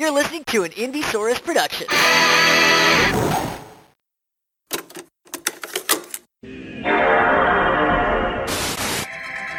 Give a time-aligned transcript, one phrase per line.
[0.00, 1.88] You're listening to an Indiesaurus production.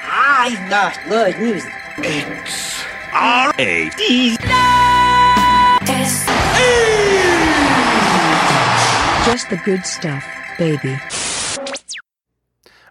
[0.02, 1.66] I've got good news.
[1.98, 4.38] It's R A D.
[9.26, 10.24] Just the good stuff,
[10.58, 10.98] baby.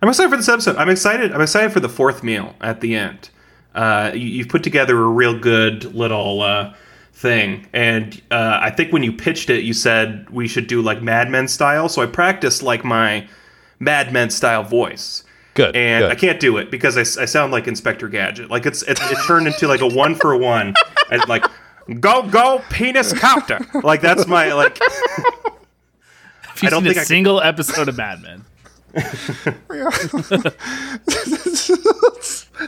[0.02, 0.76] I'm excited for this episode.
[0.76, 1.32] I'm excited.
[1.32, 3.30] I'm excited for the fourth meal at the end.
[3.74, 6.74] Uh, you, you've put together a real good little uh,
[7.18, 11.02] thing, and uh, I think when you pitched it, you said we should do like
[11.02, 11.88] Mad Men style.
[11.88, 13.28] So I practiced like my
[13.80, 15.24] Mad Men style voice.
[15.54, 15.74] Good.
[15.74, 16.12] and good.
[16.12, 18.48] I can't do it because I, I sound like Inspector Gadget.
[18.48, 20.72] Like it's it, it turned into like a one for one,
[21.10, 21.44] and like
[21.98, 23.58] go go penis copter.
[23.82, 24.78] Like that's my like.
[26.60, 28.44] I don't seen think I a could- single episode of Mad Men,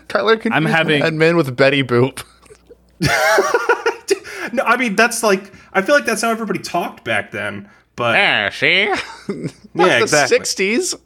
[0.08, 2.22] Tyler can I'm having- Mad Men with Betty Boop.
[4.52, 7.68] No, I mean that's like I feel like that's how everybody talked back then.
[7.94, 8.84] But Yeah, see?
[8.86, 8.96] yeah,
[9.74, 10.38] the exactly.
[10.40, 10.98] 60s.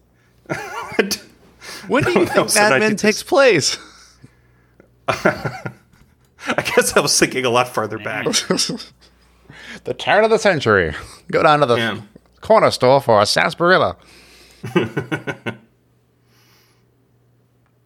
[1.89, 2.99] When do you that think was Mad Men 1960s.
[2.99, 3.79] takes place?
[5.09, 8.25] I guess I was thinking a lot farther back.
[9.85, 10.95] the turn of the century.
[11.31, 12.01] Go down to the Yeah.
[12.41, 13.97] corner store for a sarsaparilla.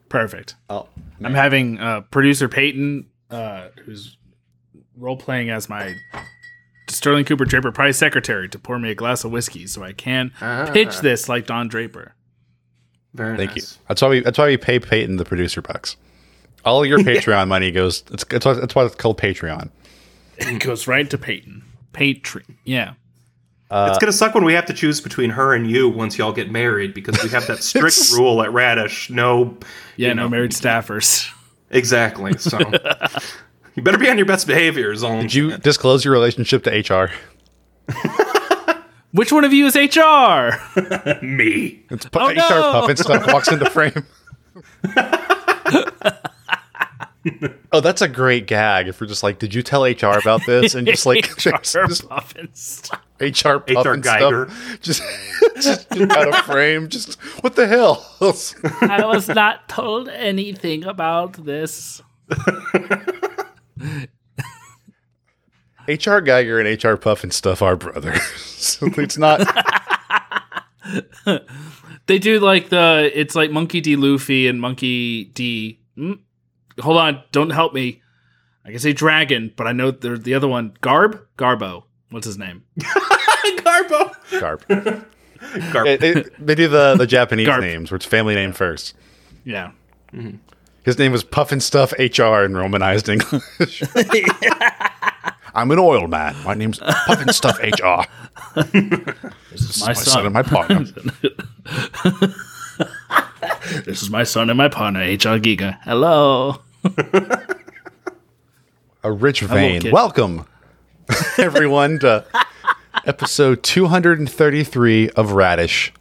[0.08, 0.54] perfect.
[0.70, 0.86] Oh,
[1.22, 4.16] I'm having uh, producer Peyton, uh, who's
[4.96, 5.94] role playing as my
[6.88, 10.32] Sterling Cooper Draper Pryce secretary, to pour me a glass of whiskey so I can
[10.72, 12.14] pitch this like Don Draper.
[13.14, 13.62] Very Thank you.
[13.88, 14.20] That's why we.
[14.20, 15.96] That's why we pay Peyton the producer bucks.
[16.64, 18.04] All your Patreon money goes.
[18.12, 19.70] It's, it's why, that's why it's called Patreon.
[20.36, 21.64] It goes right to Peyton.
[21.92, 22.56] Patreon.
[22.64, 22.94] Yeah.
[23.70, 26.50] it's gonna suck when we have to choose between her and you once y'all get
[26.50, 29.10] married because we have that strict rule at Radish.
[29.10, 29.56] No,
[29.96, 31.30] Yeah, you no married staffers.
[31.70, 32.36] Exactly.
[32.38, 32.58] So
[33.74, 34.92] you better be on your best behavior.
[34.92, 35.20] Is all.
[35.20, 37.10] Did you disclose your relationship to HR?
[39.12, 40.58] Which one of you is HR?
[41.24, 41.82] me?
[41.90, 42.72] It's pu- Oh, HR no!
[42.72, 44.04] puppet stuff walks into frame.
[47.72, 48.88] Oh, that's a great gag.
[48.88, 50.74] If we're just like, did you tell HR about this?
[50.74, 52.90] And just like just, HR muffins.
[53.20, 54.50] HR puff HR and Giger.
[54.50, 54.80] stuff.
[54.80, 55.02] Just,
[55.56, 56.88] just, just out of frame.
[56.88, 58.06] Just what the hell?
[58.20, 62.02] I was not told anything about this.
[65.88, 68.22] HR Giger and HR Pufnstuf are brothers.
[68.22, 69.40] so it's not.
[72.08, 73.94] They do like the it's like Monkey D.
[73.96, 75.78] Luffy and Monkey D.
[75.96, 76.20] Mm,
[76.80, 78.02] hold on, don't help me.
[78.64, 80.74] I can say dragon, but I know there's the other one.
[80.80, 81.84] Garb, Garbo.
[82.10, 82.64] What's his name?
[82.78, 84.12] Garbo.
[84.40, 84.66] Garb.
[85.72, 85.84] Garb.
[85.86, 87.60] They, they- they do the, the Japanese Garb.
[87.62, 88.94] names where it's family name first.
[89.44, 89.72] Yeah.
[90.12, 90.36] Mm-hmm.
[90.84, 93.82] His name was Puffin Stuff HR in Romanized English.
[95.54, 96.34] I'm an oil man.
[96.44, 98.04] My name's Puffin Stuff HR.
[99.50, 100.04] This is my, My son.
[100.04, 100.84] son and my partner.
[103.84, 105.78] this is my son and my partner, HR Giga.
[105.82, 106.62] Hello.
[109.02, 109.90] A rich vein.
[109.90, 110.46] Welcome,
[111.38, 112.24] everyone, to
[113.04, 115.92] episode 233 of Radish.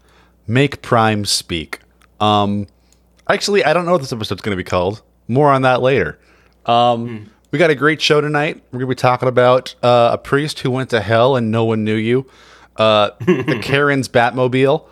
[0.45, 1.79] Make Prime speak.
[2.19, 2.67] Um,
[3.27, 5.01] actually, I don't know what this episode's going to be called.
[5.27, 6.19] More on that later.
[6.65, 8.61] Um, we got a great show tonight.
[8.71, 11.65] We're going to be talking about uh, a priest who went to hell and no
[11.65, 12.25] one knew you.
[12.75, 14.87] Uh, the Karen's Batmobile.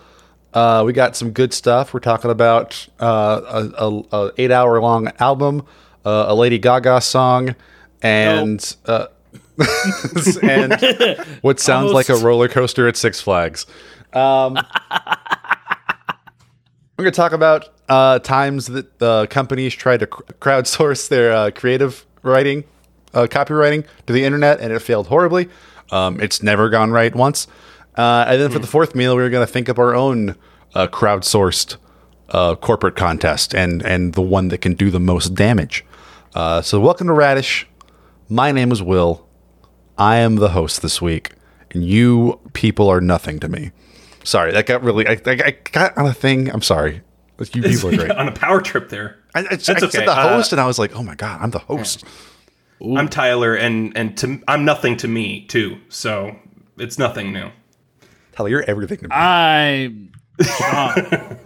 [0.56, 1.94] Uh, we got some good stuff.
[1.94, 3.42] We're talking about uh,
[3.78, 5.66] a, a, a eight hour long album,
[6.06, 7.56] uh, a Lady Gaga song,
[8.02, 9.08] and uh,
[10.42, 10.74] and
[11.42, 13.66] what sounds like a roller coaster at Six Flags.
[14.14, 14.54] Um,
[16.98, 21.34] we're going to talk about uh, times that uh, companies try to cr- crowdsource their
[21.34, 22.64] uh, creative writing,
[23.14, 25.50] uh, copywriting to the internet, and it failed horribly.
[25.92, 27.48] Um, it's never gone right once.
[27.98, 30.36] Uh, and then for the fourth meal, we were going to think up our own
[30.74, 31.78] uh, crowdsourced
[32.30, 35.86] uh, corporate contest and and the one that can do the most damage.
[36.34, 37.68] Uh, so welcome to Radish.
[38.28, 39.26] My name is Will.
[39.98, 41.32] I am the host this week,
[41.72, 43.72] and you people are nothing to me.
[44.24, 45.08] Sorry, that got really.
[45.08, 46.50] I, I, I got on a thing.
[46.52, 47.02] I'm sorry.
[47.54, 48.12] You people are great.
[48.12, 49.18] on a power trip there.
[49.36, 49.90] I, I, That's I okay.
[49.90, 52.04] said the Uh, host, and I was like, oh my god, I'm the host.
[52.82, 55.78] I'm Tyler, and and to I'm nothing to me too.
[55.90, 56.36] So
[56.78, 57.52] it's nothing new.
[58.36, 59.16] Tyler, you're everything to me.
[59.16, 60.12] I'm
[60.42, 61.38] Sean.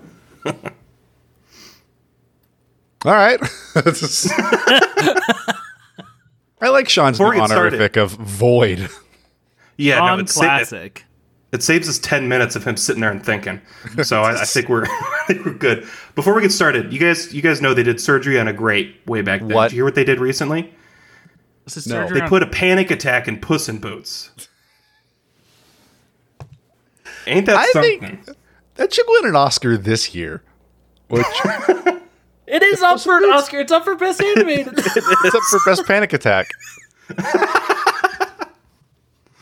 [3.06, 3.39] All right.
[6.62, 8.89] I like Sean's Before we get honorific of void.
[9.77, 11.06] Yeah, no, on it's sa- classic.
[11.51, 13.62] It saves us 10 minutes of him sitting there and thinking.
[14.03, 15.88] So I, I think we're I think we're good.
[16.15, 19.01] Before we get started, you guys you guys know they did surgery on a great
[19.07, 19.50] way back then.
[19.50, 19.69] What?
[19.69, 20.74] Did you hear what they did recently?
[21.88, 22.09] No.
[22.09, 24.31] They put a panic attack in Puss in Boots.
[27.27, 28.00] Ain't that I something?
[28.00, 28.30] think
[28.75, 30.44] that should win an Oscar this year.
[31.07, 31.25] Which
[32.48, 33.60] It is up for an Oscar.
[33.60, 34.74] It's up for best animated.
[34.77, 36.50] it's up for best panic attack.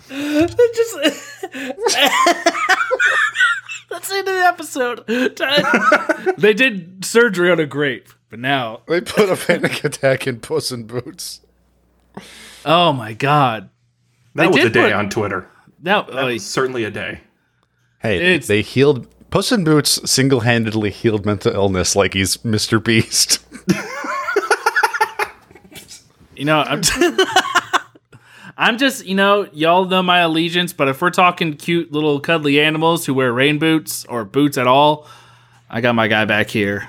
[0.09, 0.95] Just
[3.89, 6.35] that's the end of the episode.
[6.37, 10.71] they did surgery on a grape, but now, They put a panic attack in Puss
[10.71, 11.41] in Boots.
[12.65, 13.69] oh my god,
[14.35, 15.49] that They was a day put- on Twitter.
[15.81, 17.21] now That oh, was certainly a day.
[18.07, 22.83] Hey, It's- they healed Puss in Boots single-handedly healed mental illness like he's Mr.
[22.83, 23.39] Beast.
[26.35, 26.81] you know, I'm.
[28.59, 32.59] I'm just, you know, y'all know my allegiance, but if we're talking cute little cuddly
[32.59, 35.05] animals who wear rain boots or boots at all,
[35.69, 36.87] I got my guy back here.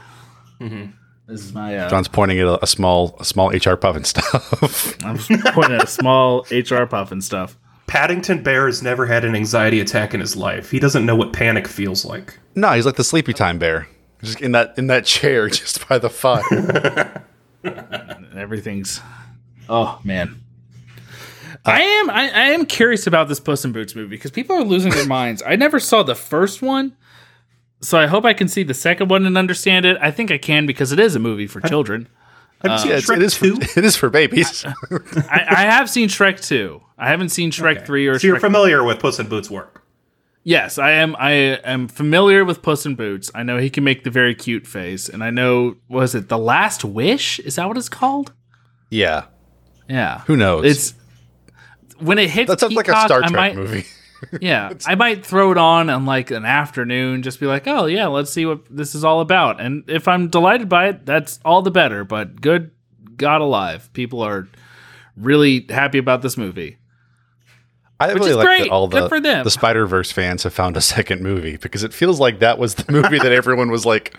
[0.62, 0.93] Mm-hmm.
[1.26, 1.76] This is my.
[1.76, 5.05] Uh, John's pointing at a, a small, a small HR Pufnstuf.
[5.05, 5.19] I'm
[5.53, 7.55] pointing at a small HR Pufnstuf.
[7.88, 10.70] Paddington Bear has never had an anxiety attack in his life.
[10.70, 12.38] He doesn't know what panic feels like.
[12.55, 13.88] no, he's like the sleepy time bear,
[14.23, 17.25] just in that in that chair, just by the fire.
[18.37, 19.00] everything's
[19.69, 20.40] oh man
[21.67, 24.55] uh, i am I, I am curious about this puss in boots movie because people
[24.56, 26.96] are losing their minds i never saw the first one
[27.81, 30.38] so i hope i can see the second one and understand it i think i
[30.38, 32.12] can because it is a movie for children Have
[32.64, 33.46] you uh, seen yeah, it's, Shrek it is for,
[33.78, 34.64] it is for babies.
[34.66, 38.40] I, I have seen shrek 2 i haven't seen shrek 3 or So you're shrek
[38.40, 39.82] familiar with Puss in Boots' work.
[40.44, 44.02] yes i am i am familiar with puss in boots i know he can make
[44.05, 47.76] the very cute face and i know was it the last wish is that what
[47.76, 48.32] it's called
[48.90, 49.25] yeah,
[49.88, 50.64] yeah who knows?
[50.64, 50.94] it's
[51.99, 53.84] when it hits that sounds like a Star Trek might- movie.
[54.41, 58.06] Yeah, I might throw it on on like an afternoon, just be like, oh yeah,
[58.06, 59.61] let's see what this is all about.
[59.61, 62.05] And if I'm delighted by it, that's all the better.
[62.05, 62.70] But good
[63.17, 64.49] God alive, people are
[65.17, 66.79] really happy about this movie.
[68.00, 68.62] I really is like great.
[68.65, 69.43] that all the for them.
[69.43, 72.76] the Spider Verse fans have found a second movie because it feels like that was
[72.76, 74.17] the movie that everyone was like,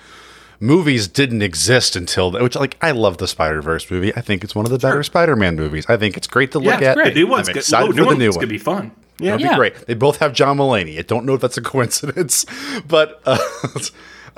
[0.59, 2.41] movies didn't exist until that.
[2.43, 4.13] which like I love the Spider Verse movie.
[4.17, 5.85] I think it's one of the better Spider Man movies.
[5.87, 6.95] I think it's great to look it's at.
[6.97, 7.13] great.
[7.13, 7.59] The new one's I'm good.
[7.61, 8.41] excited Oh, for new the new one's one.
[8.45, 8.91] gonna be fun.
[9.19, 9.35] Yeah.
[9.35, 9.49] It'll Yeah.
[9.51, 9.75] be great.
[9.87, 10.97] They both have John Mulaney.
[10.99, 12.45] I don't know if that's a coincidence,
[12.87, 13.37] but uh,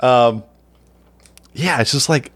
[0.00, 0.44] um,
[1.54, 2.32] yeah, it's just like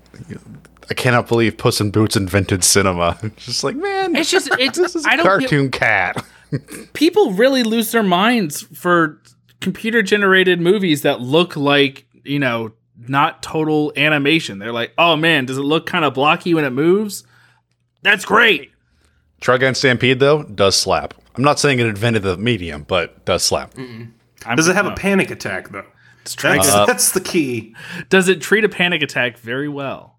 [0.90, 3.18] I cannot believe Puss in Boots invented cinema.
[3.22, 6.24] It's just like man, It's just it's this is a I don't get, cartoon cat.
[6.92, 9.20] people really lose their minds for
[9.60, 12.72] computer generated movies that look like you know
[13.08, 14.58] not total animation.
[14.58, 17.24] They're like, oh man, does it look kind of blocky when it moves?
[18.02, 18.70] That's great.
[19.40, 21.14] Trigun Stampede though does slap.
[21.36, 23.74] I'm not saying it invented the medium, but does slap.
[24.54, 24.92] Does it have no.
[24.92, 25.84] a panic attack though?
[26.24, 27.74] That's, to- that's the key.
[28.08, 30.14] Does it treat a panic attack very well?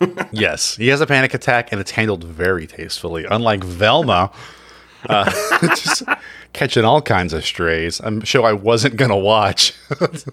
[0.32, 3.26] Yes, he has a panic attack, and it's handled very tastefully.
[3.30, 4.32] Unlike Velma,
[5.06, 5.30] uh,
[5.60, 6.04] just
[6.54, 8.00] catching all kinds of strays.
[8.00, 9.74] I'm sure I wasn't gonna watch.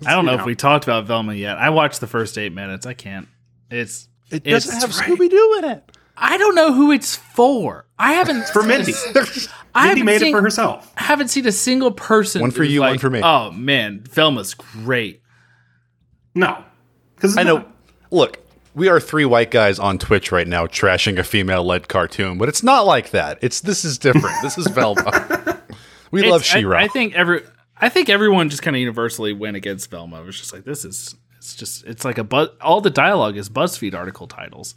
[0.06, 1.58] I don't know if we talked about Velma yet.
[1.58, 2.86] I watched the first eight minutes.
[2.86, 3.28] I can't.
[3.70, 5.97] It's it doesn't have Scooby Doo in it.
[6.20, 7.86] I don't know who it's for.
[8.00, 8.94] I haven't For Mindy.
[8.94, 10.92] I Mindy haven't made seen, it for herself.
[10.98, 12.42] I haven't seen a single person.
[12.42, 13.22] One for who's you, one for me.
[13.24, 15.22] Oh man, Velma's great.
[16.36, 16.64] No.
[17.16, 17.66] Because I know.
[18.12, 18.40] Look,
[18.74, 22.64] we are three white guys on Twitch right now trashing a female-led cartoon, but it's
[22.64, 23.40] not like that.
[23.42, 24.36] It's this is different.
[24.42, 25.62] this is Velma.
[26.10, 26.80] We love It's- I- She-Ra.
[26.80, 27.42] I, think every
[27.82, 30.22] I think everyone just kind of universally went against Velma.
[30.22, 32.48] It was just like this is it's just it's like a buzz.
[32.62, 34.76] All the dialogue is BuzzFeed article titles.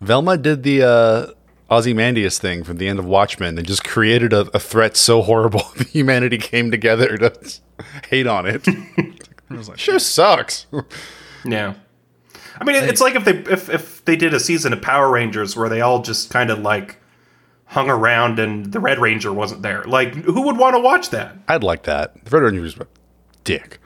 [0.00, 1.26] Velma did the uh,
[1.70, 5.62] Ozymandias thing from the end of Watchmen and just created a, a threat so horrible
[5.76, 7.32] that humanity came together to
[8.08, 8.66] hate on it.
[9.50, 10.66] I was like, sure sucks.
[11.44, 11.74] Yeah.
[12.60, 15.56] I mean, it's like if they if, if they did a season of Power Rangers
[15.56, 16.98] where they all just kind of like
[17.66, 19.82] hung around and the Red Ranger wasn't there.
[19.84, 21.36] Like, who would want to watch that?
[21.48, 22.24] I'd like that.
[22.24, 22.86] The Red Ranger was a
[23.44, 23.78] dick.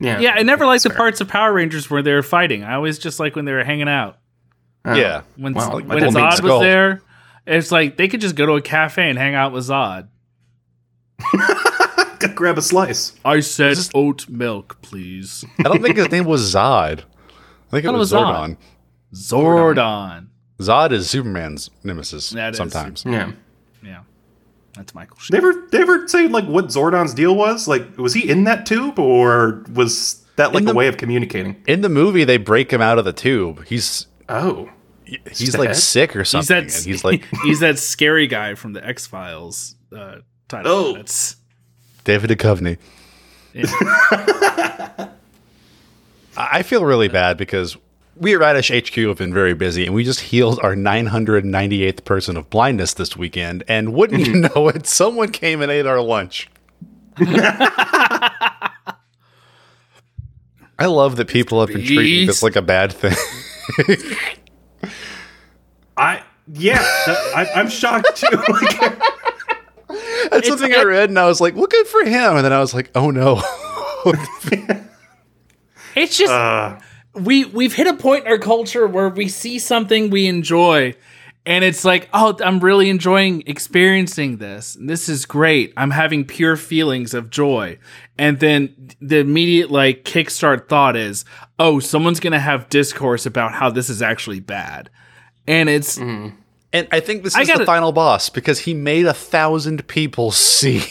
[0.00, 0.18] Yeah.
[0.20, 2.64] yeah, I never liked the parts of Power Rangers where they were fighting.
[2.64, 4.18] I always just like when they were hanging out.
[4.84, 4.94] Oh.
[4.94, 5.22] yeah.
[5.36, 5.74] When Wow.
[5.74, 6.58] Like when Zod Skull.
[6.58, 7.02] was there,
[7.46, 10.08] it's like they could just go to a cafe and hang out with Zod.
[12.34, 13.12] Grab a slice.
[13.24, 15.44] I said oat milk, please.
[15.60, 17.00] I don't think his name was Zod.
[17.00, 18.56] I think it thought it was was Zordon.
[19.14, 20.26] Zordon.
[20.60, 23.04] Zod is Superman's nemesis That is sometimes.
[23.04, 23.32] Yeah.
[23.84, 24.02] Yeah,
[24.74, 25.16] that's Michael.
[25.30, 27.66] They ever they ever say like what Zordon's deal was?
[27.66, 30.96] Like, was he in that tube or was that like In a the- way of
[30.96, 31.62] communicating?
[31.66, 33.66] In the movie, they break him out of the tube.
[33.66, 34.70] He's Oh.
[35.04, 36.66] he's like sick or He's something.
[36.66, 40.16] that he's like he's that scary guy from the X Files uh,
[40.48, 40.72] title.
[40.72, 40.94] Oh.
[40.94, 41.36] That's
[42.04, 42.78] David Duchovny.
[43.54, 43.66] Yeah.
[46.36, 47.76] I feel really bad because
[48.16, 52.36] we at Radish HQ have been very busy, and we just healed our 998th person
[52.36, 53.64] of blindness this weekend.
[53.68, 56.48] And wouldn't you know it, someone came and ate our lunch.
[60.78, 62.42] I love that people have been treating this Beast.
[62.42, 63.14] like a bad thing.
[65.96, 68.42] I yeah, that- I, I'm shocked too.
[69.88, 72.52] Like, That's something I read, and I was like, "Well, good for him." And then
[72.52, 73.42] I was like, "Oh no."
[75.94, 76.78] It's just uh,
[77.14, 80.94] we we've hit a point in our culture where we see something we enjoy
[81.44, 86.56] and it's like oh i'm really enjoying experiencing this this is great i'm having pure
[86.56, 87.76] feelings of joy
[88.18, 91.24] and then the immediate like kickstart thought is
[91.58, 94.88] oh someone's gonna have discourse about how this is actually bad
[95.46, 96.36] and it's mm-hmm.
[96.74, 99.86] And I think this I is the gotta- final boss because he made a thousand
[99.88, 100.82] people see.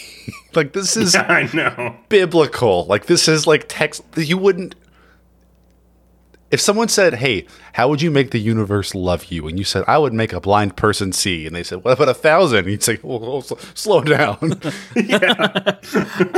[0.53, 1.95] like this is I know.
[2.07, 2.85] biblical.
[2.85, 4.03] Like this is like text.
[4.15, 4.75] You wouldn't.
[6.51, 9.83] If someone said, "Hey, how would you make the universe love you?" and you said,
[9.87, 12.67] "I would make a blind person see," and they said, "What about a thousand?
[12.67, 14.59] You'd say, "Oh, oh, sl- slow down."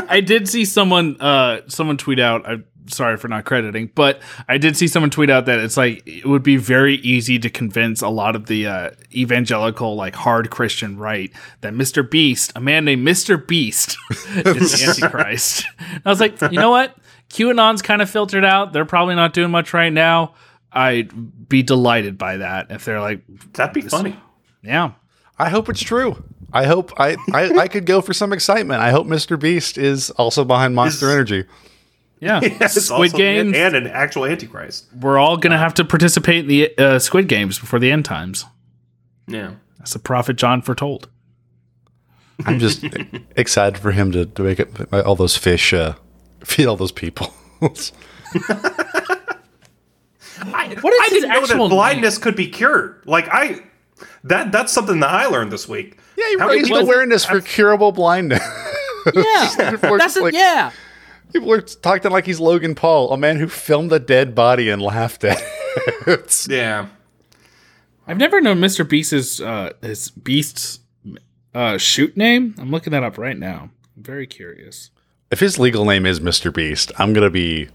[0.09, 4.57] I did see someone uh someone tweet out I'm sorry for not crediting, but I
[4.57, 8.01] did see someone tweet out that it's like it would be very easy to convince
[8.01, 12.09] a lot of the uh evangelical like hard Christian right that Mr.
[12.09, 13.45] Beast, a man named Mr.
[13.45, 15.65] Beast is the Antichrist.
[16.05, 16.95] I was like, you know what?
[17.33, 18.73] QAnon's kind of filtered out.
[18.73, 20.35] They're probably not doing much right now.
[20.71, 23.21] I'd be delighted by that if they're like,
[23.53, 24.15] That'd be funny.
[24.61, 24.91] yeah.
[25.37, 26.23] I hope it's true.
[26.51, 28.81] I hope I, I I could go for some excitement.
[28.81, 29.39] I hope Mr.
[29.39, 31.45] Beast is also behind Monster Is- Energy.
[32.19, 32.39] Yeah.
[32.43, 33.55] It's Squid also- Games.
[33.57, 34.85] and an actual Antichrist.
[34.99, 38.05] we're all going to have to participate in the uh, Squid Games before the end
[38.05, 38.45] times.
[39.27, 39.53] Yeah.
[39.79, 41.09] That's the prophet John foretold.
[42.45, 42.83] I'm just
[43.35, 45.95] excited for him to, to make it, all those fish uh,
[46.43, 47.33] feed all those people.
[47.61, 47.67] I,
[50.81, 53.01] What is I didn't know actual that blindness could be cured.
[53.05, 53.63] Like I,
[54.25, 55.97] that that's something that I learned this week.
[56.17, 58.41] yeah, he How raised people- awareness for curable blindness.
[59.13, 60.23] Yeah, People are that's just it.
[60.23, 60.71] like- yeah.
[61.33, 64.81] People are talking like he's Logan Paul, a man who filmed a dead body and
[64.81, 65.43] laughed at
[66.07, 66.47] it.
[66.49, 66.87] Yeah.
[68.07, 68.87] I've never known Mr.
[68.87, 70.79] Beast's uh, his Beast's
[71.53, 72.55] uh, shoot name.
[72.57, 73.71] I'm looking that up right now.
[73.97, 74.89] I'm very curious.
[75.33, 76.53] If his legal name is Mr.
[76.53, 77.67] Beast, I'm gonna be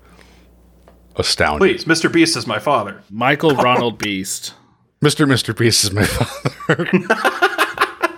[1.16, 1.58] astounded.
[1.60, 2.10] Please, Mr.
[2.10, 3.02] Beast is my father.
[3.10, 4.54] Michael Ronald Beast.
[5.02, 5.26] Mr.
[5.26, 5.56] Mr.
[5.56, 6.84] Beast is my father.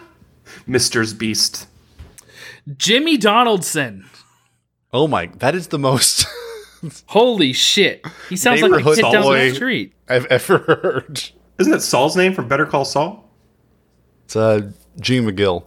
[0.68, 1.66] Mr.'s Beast.
[2.76, 4.04] Jimmy Donaldson.
[4.92, 6.26] oh my, that is the most
[7.06, 8.06] Holy shit.
[8.28, 9.94] He sounds like a Neighborhood kid down the street.
[10.09, 11.30] I've ever heard.
[11.59, 13.28] Isn't that Saul's name from Better Call Saul?
[14.25, 15.20] It's uh, G.
[15.20, 15.64] McGill.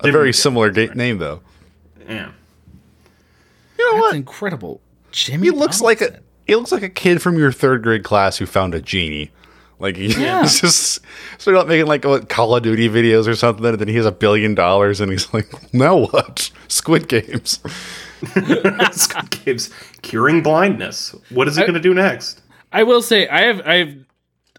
[0.00, 1.40] A Jim very McGill, similar ga- name, though.
[2.08, 2.32] Yeah.
[3.80, 4.16] You know That's what?
[4.16, 4.80] incredible.
[5.12, 6.24] Jimmy He looks like a Donaldson.
[6.46, 9.30] he looks like a kid from your third grade class who found a genie.
[9.78, 10.42] Like he- Yeah.
[10.42, 11.00] he's just
[11.38, 14.04] started out making like what, Call of Duty videos or something, and then he has
[14.06, 16.50] a billion dollars, and he's like, now what?
[16.68, 17.58] Squid Games.
[18.92, 19.70] Squid Games
[20.02, 21.14] curing blindness.
[21.30, 22.42] What is he going to do next?
[22.72, 23.94] I will say I have I have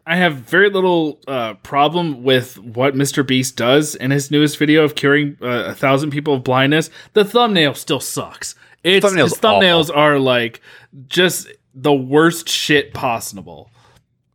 [0.05, 3.25] I have very little uh, problem with what Mr.
[3.25, 6.89] Beast does in his newest video of curing uh, a thousand people of blindness.
[7.13, 8.55] The thumbnail still sucks.
[8.83, 10.59] It's Thumbnail's his thumbnails are like
[11.07, 13.69] just the worst shit possible.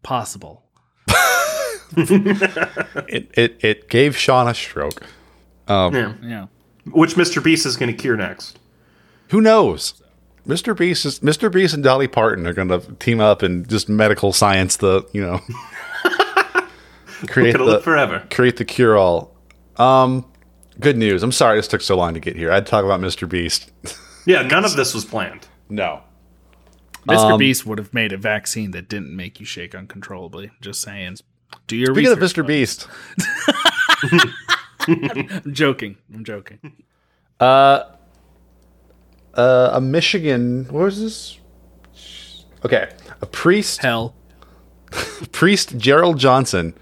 [0.02, 0.62] Possible.
[1.96, 5.02] It it it gave Sean a stroke.
[5.68, 6.14] Yeah.
[6.22, 6.46] Yeah.
[6.90, 7.42] Which Mr.
[7.42, 8.58] Beast is going to cure next?
[9.28, 10.02] Who knows?
[10.46, 10.76] Mr.
[10.76, 11.50] Beast is Mr.
[11.52, 15.20] Beast and Dolly Parton are going to team up and just medical science the you
[15.22, 15.40] know
[17.28, 18.24] create the lived forever.
[18.30, 19.34] create the cure all.
[19.76, 20.24] Um,
[20.80, 21.22] good news.
[21.22, 22.50] I'm sorry this took so long to get here.
[22.52, 23.28] I'd talk about Mr.
[23.28, 23.70] Beast.
[24.28, 25.46] Yeah, none of this was planned.
[25.68, 26.00] no.
[27.06, 27.30] Mr.
[27.34, 30.50] Um, Beast would have made a vaccine that didn't make you shake uncontrollably.
[30.60, 31.18] Just saying.
[31.68, 32.44] Do your Speaking of research.
[32.44, 32.44] Mr.
[32.44, 32.88] Beast,
[35.44, 35.96] I'm joking.
[36.12, 36.58] I'm joking.
[37.38, 37.84] uh,
[39.42, 40.64] a Michigan.
[40.70, 41.38] What was this?
[42.64, 42.90] Okay,
[43.20, 43.80] a priest.
[43.80, 44.14] Hell.
[45.32, 46.74] Priest Gerald Johnson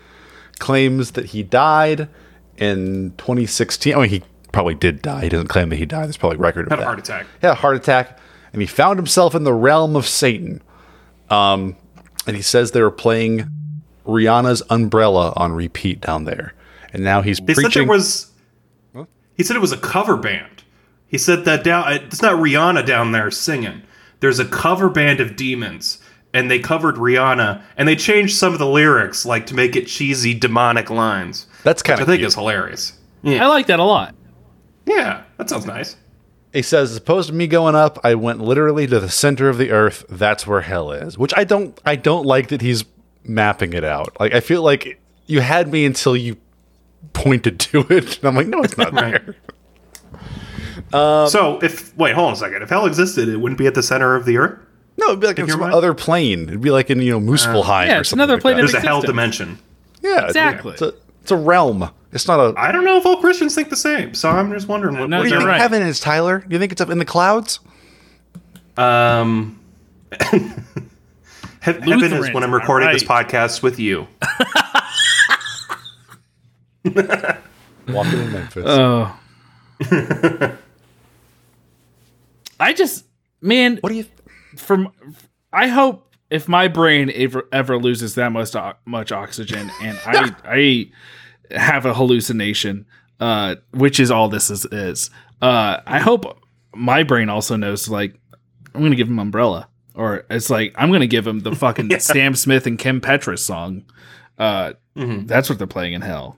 [0.59, 2.09] claims that he died
[2.59, 3.95] in 2016.
[3.95, 5.23] I mean, he probably did die.
[5.23, 6.05] He doesn't claim that he died.
[6.05, 7.27] There's probably record of Had a heart attack.
[7.41, 8.19] He had a heart attack,
[8.53, 10.63] and he found himself in the realm of Satan.
[11.31, 11.77] Um,
[12.27, 13.51] and he says they were playing
[14.07, 16.55] Rihanna's Umbrella on repeat down there,
[16.93, 17.87] and now he's They said preaching.
[17.87, 18.31] there was.
[19.37, 20.54] He said it was a cover band.
[21.07, 21.93] He said that down.
[21.93, 23.83] It's not Rihanna down there singing.
[24.21, 25.99] There's a cover band of demons,
[26.33, 29.87] and they covered Rihanna, and they changed some of the lyrics, like to make it
[29.87, 31.47] cheesy, demonic lines.
[31.63, 32.95] That's kind of I of think is hilarious.
[33.23, 34.15] Yeah, I like that a lot.
[34.87, 35.97] yeah, that sounds nice.
[36.53, 39.59] He says, as opposed to me going up, I went literally to the center of
[39.59, 40.05] the earth.
[40.09, 41.19] That's where hell is.
[41.19, 42.85] Which I don't I don't like that he's
[43.25, 44.17] mapping it out.
[44.21, 46.37] Like I feel like you had me until you
[47.13, 48.19] pointed to it.
[48.21, 49.13] And I'm like, no, it's not Right.
[49.25, 49.37] there.
[51.29, 52.63] So if wait, hold on a second.
[52.63, 54.59] If hell existed, it wouldn't be at the center of the earth.
[54.97, 55.75] No, it'd be like in your some mind?
[55.75, 56.49] other plane.
[56.49, 58.65] It'd be like in, you know, Muspelheim Yeah, or it's something another like plane that.
[58.65, 59.59] of There's a hell dimension.
[60.03, 60.73] Yeah, Exactly.
[60.75, 61.91] It's a, it's a realm.
[62.13, 62.55] It's not a.
[62.57, 65.11] I don't know if all Christians think the same, so I'm just wondering what.
[65.11, 65.61] No, what What do you think right.
[65.61, 66.39] heaven is, Tyler?
[66.39, 67.59] Do you think it's up in the clouds?
[68.77, 69.59] Um,
[70.31, 70.39] he-
[71.61, 74.07] heaven is when I'm am I recording this podcast with you.
[76.85, 78.65] Walking in Memphis.
[78.67, 79.17] Oh.
[82.61, 83.05] I just,
[83.41, 84.07] man, what do you?
[84.57, 84.93] from
[85.53, 90.35] I hope if my brain ever ever loses that much o- much oxygen and I
[90.45, 90.91] I
[91.57, 92.87] have a hallucination,
[93.21, 95.11] uh, which is all this is is.
[95.43, 96.39] Uh, I hope
[96.75, 98.19] my brain also knows like
[98.75, 102.35] I'm gonna give him umbrella, or it's like I'm gonna give him the fucking Sam
[102.35, 103.85] Smith and Kim Petras song.
[104.39, 105.27] Uh, Mhm.
[105.27, 106.37] that's what they're playing in hell.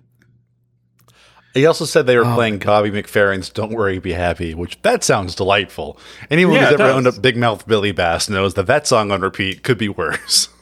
[1.57, 5.03] He also said they were Oh, playing Bobby McFerrin's "Don't Worry, Be Happy," which that
[5.03, 5.99] sounds delightful.
[6.31, 6.95] Anyone Yeah, who's ever does.
[6.97, 10.49] owned a Big Mouth Billy Bass knows that that song on repeat could be worse.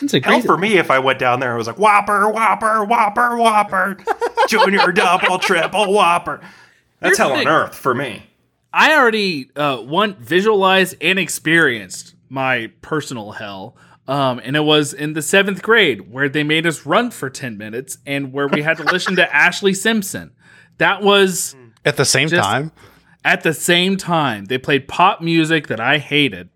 [0.00, 2.84] It's a Hell for me if I went down there and was like Whopper, Whopper,
[2.84, 3.98] Whopper, Whopper,
[4.48, 6.40] Junior, Double, Triple, Whopper.
[6.98, 8.24] That's Here's hell on earth for me.
[8.72, 13.76] I already uh, one visualized and experienced my personal hell.
[14.08, 17.56] Um, and it was in the seventh grade where they made us run for 10
[17.56, 20.32] minutes and where we had to listen to Ashlee Simpson.
[20.78, 21.54] That was
[21.84, 22.72] At the same Just- time,
[23.24, 24.46] at the same time.
[24.46, 26.48] They played pop music that I hated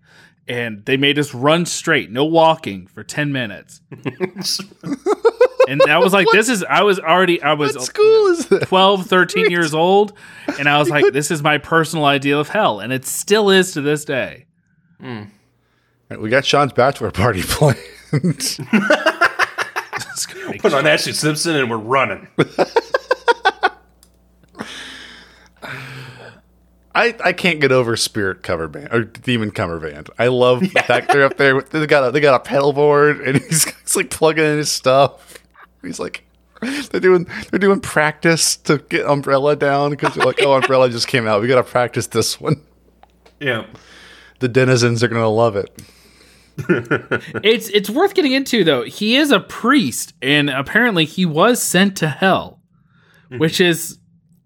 [0.49, 3.81] and they made us run straight, no walking for 10 minutes.
[5.67, 8.67] and I was like, this is, I was already, I was what school is that?
[8.67, 10.13] 12, 13 years old.
[10.59, 12.79] And I was like, this is my personal ideal of hell.
[12.79, 14.45] And it still is to this day.
[16.09, 17.77] We got Sean's bachelor party planned.
[18.11, 18.59] Put
[20.73, 22.27] on Ashlee Simpson and we're running.
[26.97, 30.09] I, I can't get over Spirit cover band or Demon cover band.
[30.17, 31.55] I love the fact they're up there.
[31.55, 34.57] With, they got a, they got a pedal board and he's, he's like plugging in
[34.57, 35.37] his stuff.
[35.83, 36.23] He's like
[36.61, 41.07] they're doing they're doing practice to get Umbrella down because they're like, oh, Umbrella just
[41.07, 41.39] came out.
[41.39, 42.63] We got to practice this one.
[43.39, 43.67] Yeah.
[44.39, 45.69] The denizens are gonna love it.
[46.57, 48.83] It's it's worth getting into though.
[48.83, 52.59] He is a priest, and apparently he was sent to hell,
[53.29, 53.99] which is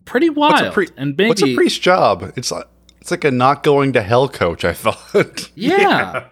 [0.06, 0.54] pretty wild.
[0.54, 2.34] What's a, pri- and maybe what's a priest's job?
[2.36, 2.68] It's like
[3.00, 4.66] it's like a not going to hell coach.
[4.66, 5.52] I thought.
[5.56, 6.28] yeah.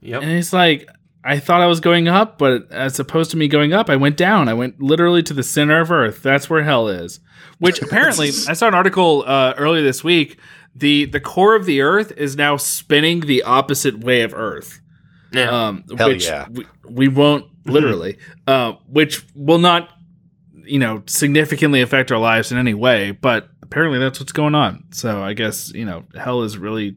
[0.00, 0.22] Yep.
[0.22, 0.88] And it's like
[1.24, 4.18] I thought I was going up, but as opposed to me going up, I went
[4.18, 4.48] down.
[4.48, 6.22] I went literally to the center of Earth.
[6.22, 7.20] That's where hell is.
[7.58, 10.38] Which apparently, I saw an article uh, earlier this week.
[10.74, 14.80] The The core of the Earth is now spinning the opposite way of Earth.
[15.32, 15.66] Yeah.
[15.68, 16.46] um, Hell which yeah.
[16.50, 19.88] we, we won't literally, uh, which will not,
[20.64, 23.10] you know, significantly affect our lives in any way.
[23.10, 24.84] But apparently, that's what's going on.
[24.92, 26.96] So I guess you know, hell is really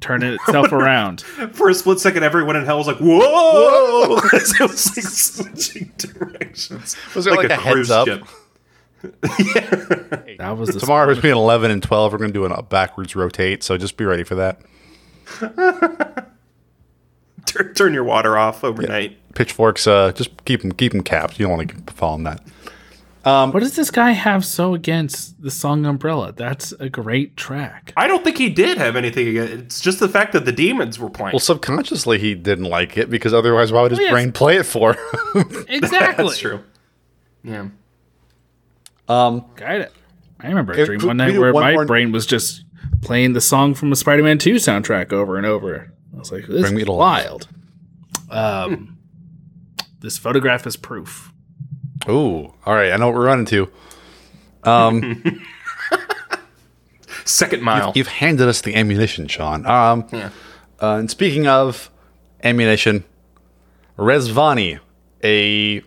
[0.00, 1.22] turning itself around.
[1.22, 5.92] For a split second, everyone in hell was like, "Whoa!" As it was like switching
[5.98, 6.96] directions.
[7.14, 8.08] Was there like a heads up?
[8.08, 8.24] ship.
[10.38, 13.62] That was the Tomorrow between eleven and twelve, we're gonna do a backwards rotate.
[13.62, 14.60] So just be ready for that.
[17.46, 19.16] Turn, turn your water off overnight.
[19.34, 21.38] Pitchforks, uh, just keep them keep them capped.
[21.38, 22.42] You don't want to fall on that.
[23.26, 26.32] What does this guy have so against the song Umbrella?
[26.32, 27.92] That's a great track.
[27.96, 30.98] I don't think he did have anything against It's just the fact that the demons
[30.98, 31.32] were playing.
[31.32, 34.12] Well, subconsciously he didn't like it because otherwise, why would his yes.
[34.12, 34.96] brain play it for?
[35.68, 36.24] Exactly.
[36.24, 36.62] That's true.
[37.42, 37.68] Yeah.
[39.08, 39.92] Got it.
[40.40, 42.64] I remember a dream one night where one my more- brain was just
[43.02, 45.92] playing the song from the Spider-Man 2 soundtrack over and over.
[46.14, 47.48] I was like, this Bring me is to wild.
[48.30, 48.98] Um,
[50.00, 51.32] this photograph is proof.
[52.08, 52.92] Ooh, all right.
[52.92, 53.70] I know what we're running to.
[54.64, 55.40] Um,
[57.24, 57.92] Second mile.
[57.94, 59.66] you've handed us the ammunition, Sean.
[59.66, 60.30] Um, Yeah.
[60.80, 61.90] uh, and speaking of
[62.44, 63.04] ammunition,
[63.98, 64.78] Rezvani,
[65.24, 65.82] a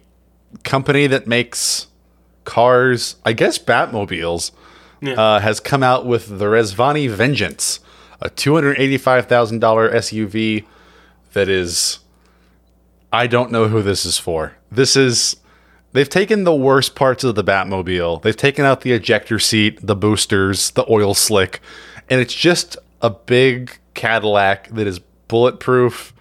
[0.64, 1.88] company that makes
[2.50, 4.52] cars, I guess Batmobiles,
[5.02, 5.14] Yeah.
[5.14, 7.80] uh, has come out with the Rezvani Vengeance,
[8.20, 10.66] a two hundred eighty-five thousand dollar SUV
[11.34, 12.00] that is.
[13.12, 14.54] I don't know who this is for.
[14.72, 15.36] This is.
[15.94, 18.22] They've taken the worst parts of the Batmobile.
[18.22, 21.60] They've taken out the ejector seat, the boosters, the oil slick,
[22.10, 26.14] and it's just a big Cadillac that is bulletproof,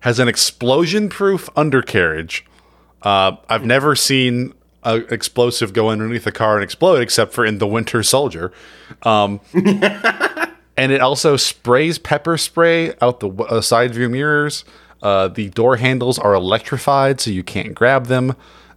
[0.00, 2.44] has an explosion proof undercarriage.
[3.02, 7.58] Uh, I've never seen a explosive go underneath the car and explode, except for in
[7.58, 8.52] the Winter Soldier.
[9.02, 14.64] Um, and it also sprays pepper spray out the uh, side view mirrors.
[15.02, 18.36] Uh, the door handles are electrified, so you can't grab them,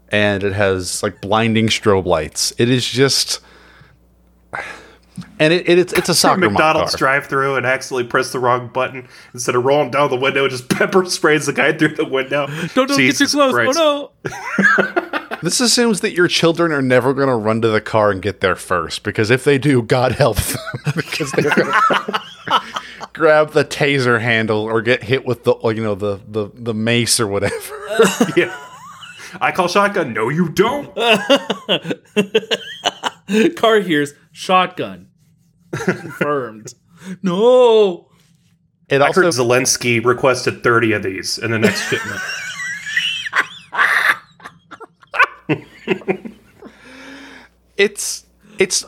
[0.09, 2.53] and it has like blinding strobe lights.
[2.57, 3.41] It is just,
[5.39, 8.67] and it, it it's it's a soccer McDonald's drive through and accidentally press the wrong
[8.67, 12.05] button instead of rolling down the window, it just pepper sprays the guy through the
[12.05, 12.47] window.
[12.73, 13.35] Don't, don't get too close.
[13.35, 13.79] Oh, Christ.
[13.79, 15.09] Oh no.
[15.43, 18.39] This assumes that your children are never going to run to the car and get
[18.39, 20.61] there first, because if they do, God help them,
[20.95, 22.61] because they're going to
[23.11, 27.19] grab the taser handle or get hit with the you know the the, the mace
[27.19, 27.75] or whatever.
[28.37, 28.57] Yeah.
[29.41, 30.13] I call shotgun.
[30.13, 30.95] No, you don't.
[33.55, 35.09] Car hears shotgun.
[35.71, 36.73] Confirmed.
[37.21, 38.09] no.
[38.89, 42.21] It I also heard Zelensky requested 30 of these in the next shipment.
[47.77, 48.25] it's
[48.59, 48.85] it's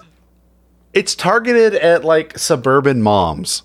[0.93, 3.63] it's targeted at like suburban moms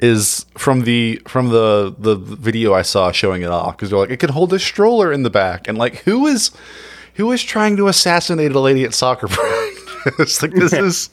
[0.00, 4.10] is from the from the the video I saw showing it off because they're like
[4.10, 6.50] it could hold a stroller in the back and like who is
[7.14, 9.69] who is trying to assassinate a lady at soccer practice
[10.42, 11.10] like this is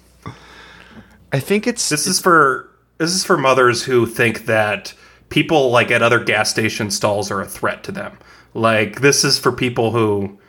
[1.32, 4.94] I think it's This is for this is for mothers who think that
[5.30, 8.18] people like at other gas station stalls are a threat to them.
[8.54, 10.40] Like this is for people who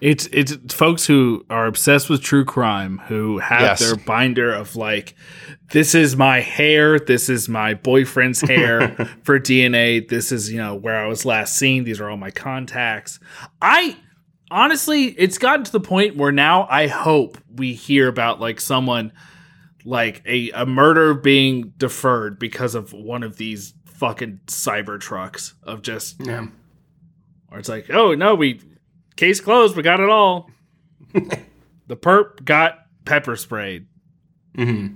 [0.00, 3.80] It's it's folks who are obsessed with true crime who have Yes.
[3.80, 5.14] their binder of like
[5.72, 10.74] this is my hair, this is my boyfriend's hair for DNA, this is, you know,
[10.74, 13.18] where I was last seen, these are all my contacts.
[13.62, 13.96] I
[14.54, 19.12] honestly, it's gotten to the point where now I hope we hear about like someone
[19.84, 25.82] like a, a murder being deferred because of one of these fucking cyber trucks of
[25.82, 26.46] just yeah.
[27.50, 28.60] or it's like, oh no, we
[29.16, 30.48] case closed, we got it all.
[31.12, 33.86] the perp got pepper sprayed.
[34.56, 34.94] Mm-hmm.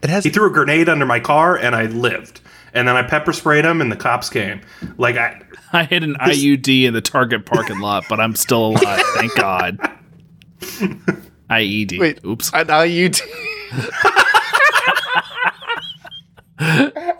[0.00, 2.40] it has He threw a grenade under my car and I lived.
[2.74, 4.60] And then I pepper sprayed him and the cops came.
[4.96, 9.02] Like I I hit an IUD in the Target parking lot, but I'm still alive.
[9.14, 9.78] Thank God.
[11.50, 11.98] IED.
[11.98, 12.52] wait Oops.
[12.54, 13.20] I IUD.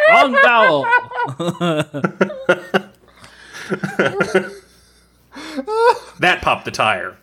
[0.09, 0.87] Wrong vowel.
[6.21, 7.17] that popped the tire.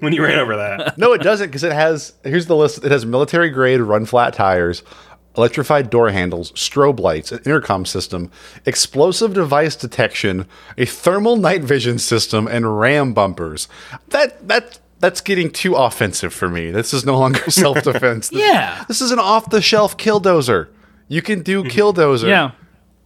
[0.00, 0.98] when you ran over that.
[0.98, 2.12] No, it doesn't because it has.
[2.24, 2.84] Here's the list.
[2.84, 4.82] It has military grade run flat tires,
[5.38, 8.30] electrified door handles, strobe lights, an intercom system,
[8.66, 10.46] explosive device detection,
[10.76, 13.68] a thermal night vision system, and ram bumpers.
[14.08, 16.70] That that that's getting too offensive for me.
[16.70, 18.30] This is no longer self defense.
[18.32, 18.84] Yeah.
[18.88, 20.68] This is an off the shelf killdozer.
[21.06, 21.70] You can do mm-hmm.
[21.70, 22.28] killdozer.
[22.28, 22.50] Yeah.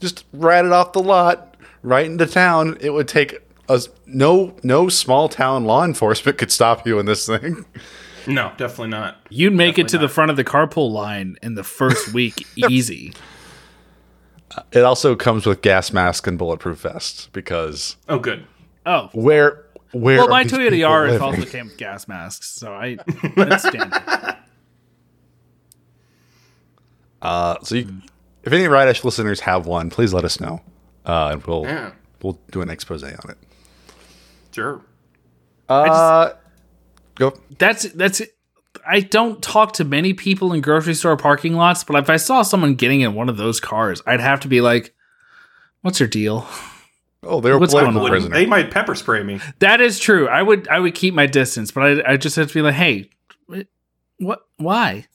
[0.01, 2.77] Just rat it off the lot right into town.
[2.81, 7.27] It would take us no no small town law enforcement could stop you in this
[7.27, 7.65] thing.
[8.27, 9.17] No, definitely not.
[9.31, 13.13] You'd make it to the front of the carpool line in the first week easy.
[14.71, 18.47] It also comes with gas mask and bulletproof vests because Oh good.
[18.87, 19.09] Oh.
[19.13, 22.99] where where Well, my Toyota people Yaris also came with gas masks, so I
[23.37, 24.03] that's standard.
[27.21, 27.89] Uh, so you,
[28.43, 30.61] if any Radish listeners have one, please let us know,
[31.07, 31.93] uh, and we'll Yeah.
[32.21, 33.39] we'll do an expose on it.
[34.51, 34.81] Sure.
[35.69, 36.33] Uh,
[37.15, 37.35] go.
[37.59, 38.23] that's that's
[38.87, 42.43] I don't talk to many people in grocery store parking lots, but if I saw
[42.43, 44.95] someone getting in one of those cars, I'd have to be like,
[45.83, 46.47] "What's your deal?"
[47.25, 48.11] Oh, they're What's political going on?
[48.11, 48.35] prisoner.
[48.35, 49.39] They might pepper spray me.
[49.61, 50.27] That is true.
[50.29, 52.75] I would I would keep my distance, but I I just have to be like,
[52.75, 53.11] "Hey,
[54.19, 54.41] what?
[54.57, 55.07] Why?"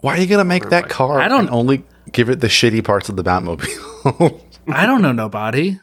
[0.00, 1.18] Why are you gonna make that car?
[1.20, 4.40] I don't- and only give it the shitty parts of the Batmobile.
[4.68, 5.78] I don't know nobody.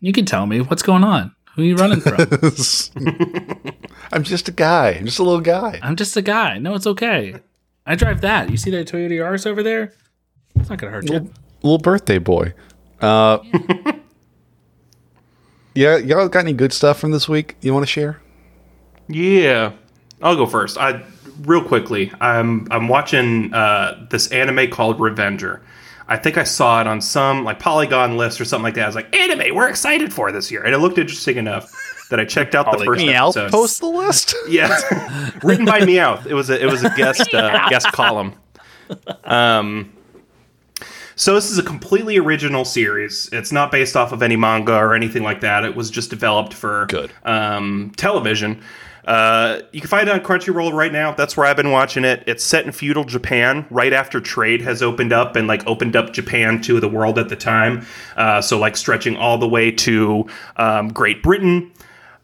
[0.00, 1.35] You can tell me what's going on.
[1.56, 2.20] Who are you running from?
[4.12, 4.90] I'm just a guy.
[4.90, 5.80] I'm just a little guy.
[5.82, 6.58] I'm just a guy.
[6.58, 7.36] No, it's okay.
[7.86, 8.50] I drive that.
[8.50, 9.94] You see that Toyota Yaris over there?
[10.54, 11.12] It's not gonna hurt you.
[11.12, 11.30] Little,
[11.62, 12.52] little birthday boy.
[13.00, 13.38] Uh,
[15.74, 18.20] yeah, y'all got any good stuff from this week you want to share?
[19.08, 19.72] Yeah,
[20.20, 20.76] I'll go first.
[20.76, 21.02] I
[21.40, 22.12] real quickly.
[22.20, 25.62] I'm I'm watching uh, this anime called Revenger.
[26.08, 28.84] I think I saw it on some like Polygon list or something like that.
[28.84, 31.72] I was like, anime, we're excited for this year, and it looked interesting enough
[32.10, 33.50] that I checked out the first Meowth episode.
[33.50, 34.34] post the list.
[34.48, 34.68] Yeah,
[35.42, 36.26] written by Meowth.
[36.26, 38.34] It was a it was a guest uh, guest column.
[39.24, 39.92] Um,
[41.16, 43.28] so this is a completely original series.
[43.32, 45.64] It's not based off of any manga or anything like that.
[45.64, 47.10] It was just developed for Good.
[47.24, 48.62] um, television.
[49.06, 51.12] Uh, you can find it on Crunchyroll right now.
[51.12, 52.24] That's where I've been watching it.
[52.26, 56.12] It's set in feudal Japan, right after trade has opened up and like opened up
[56.12, 57.86] Japan to the world at the time.
[58.16, 61.72] Uh, so like stretching all the way to um, Great Britain.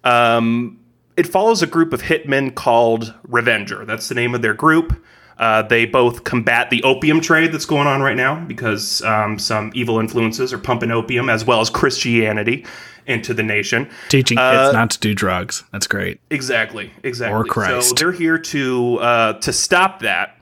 [0.03, 0.81] Um,
[1.17, 3.85] it follows a group of hitmen called Revenger.
[3.85, 5.01] That's the name of their group.
[5.39, 9.73] Uh, they both combat the opium trade that's going on right now because um, some
[9.75, 12.65] evil influences are pumping opium as well as Christianity
[13.07, 13.89] into the nation.
[14.09, 15.65] Teaching kids Uh, not to do drugs.
[15.73, 16.21] That's great.
[16.31, 17.41] Exactly, exactly.
[17.41, 17.89] Or Christ.
[17.89, 20.39] So they're here to uh, to stop that.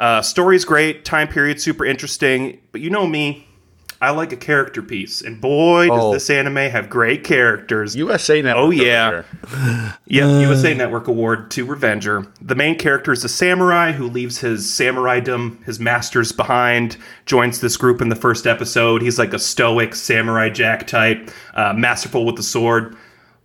[0.00, 3.46] Uh, story's great, time period super interesting, but you know me,
[4.02, 6.12] I like a character piece, and boy, does Oh.
[6.14, 7.94] this anime have great characters.
[7.94, 8.64] USA Network.
[8.64, 9.10] Oh, yeah.
[9.10, 9.24] there.
[10.06, 12.26] Yep, USA Network Award to Revenger.
[12.40, 17.76] The main character is a samurai who leaves his samuraidom, his masters behind, joins this
[17.76, 19.02] group in the first episode.
[19.02, 22.96] He's like a stoic samurai jack type, uh, masterful with the sword.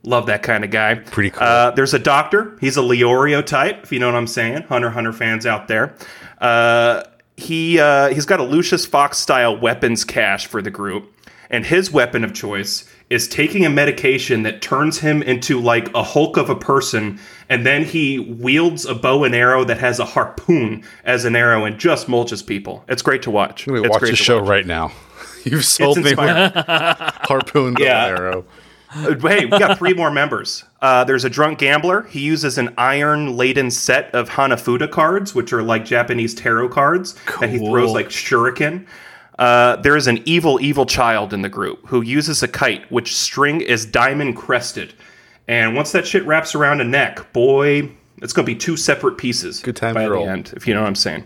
[0.04, 0.96] Love that kind of guy.
[0.96, 1.44] Pretty cool.
[1.46, 2.58] Uh, there's a doctor.
[2.62, 4.63] He's a Leorio type, if you know what I'm saying.
[4.63, 5.96] Hunter Hunter fans out there.
[6.39, 7.04] Uh,
[7.38, 11.12] he uh, he's got a Lucius Fox style weapons cache for the group,
[11.50, 16.02] and his weapon of choice is taking a medication that turns him into like a
[16.02, 17.19] Hulk of a person,
[17.50, 21.65] and then he wields a bow and arrow that has a harpoon as an arrow
[21.65, 22.84] and just mulches people.
[22.88, 23.67] It's great to watch.
[23.67, 24.50] It's watch the show watch.
[24.50, 24.91] right now.
[25.43, 28.06] You've sold me harpoon Yeah.
[28.08, 28.45] arrow.
[28.95, 30.63] Uh, hey, we got three more members.
[30.86, 32.04] Uh, there's a drunk gambler.
[32.04, 37.15] He uses an iron laden set of Hanafuda cards, which are like Japanese tarot cards
[37.39, 38.86] that he throws like shuriken.
[39.39, 43.15] Uh, there is an evil, evil child in the group who uses a kite, which
[43.15, 44.93] string is diamond crested.
[45.48, 47.89] And once that shit wraps around a neck, boy,
[48.21, 50.82] it's going to be two separate pieces Good time by the end, if you know
[50.82, 51.24] what I'm saying.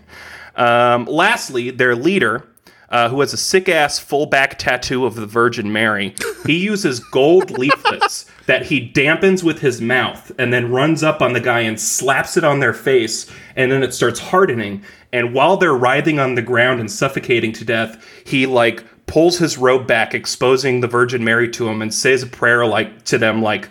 [0.56, 2.48] Um, lastly, their leader,
[2.90, 6.14] uh, who has a sick ass full back tattoo of the Virgin Mary,
[6.46, 11.32] he uses gold leaflets that he dampens with his mouth and then runs up on
[11.32, 14.82] the guy and slaps it on their face, and then it starts hardening.
[15.12, 19.58] And while they're writhing on the ground and suffocating to death, he like pulls his
[19.58, 23.42] robe back, exposing the Virgin Mary to him, and says a prayer like to them,
[23.42, 23.68] like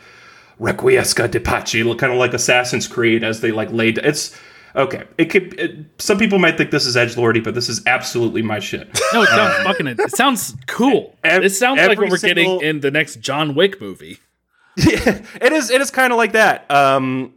[0.59, 3.97] Requiesca de Pace, kind of like Assassin's Creed as they like laid.
[3.99, 4.37] It's
[4.75, 5.03] okay.
[5.17, 5.59] It could.
[5.59, 8.87] It, some people might think this is edge lordy, but this is absolutely my shit.
[9.13, 9.87] No, it sounds fucking.
[9.87, 11.15] It sounds cool.
[11.23, 14.19] Ev- it sounds like what we're single- getting in the next John Wick movie.
[14.77, 15.69] Yeah, it is.
[15.71, 16.69] It is kind of like that.
[16.71, 17.33] Um,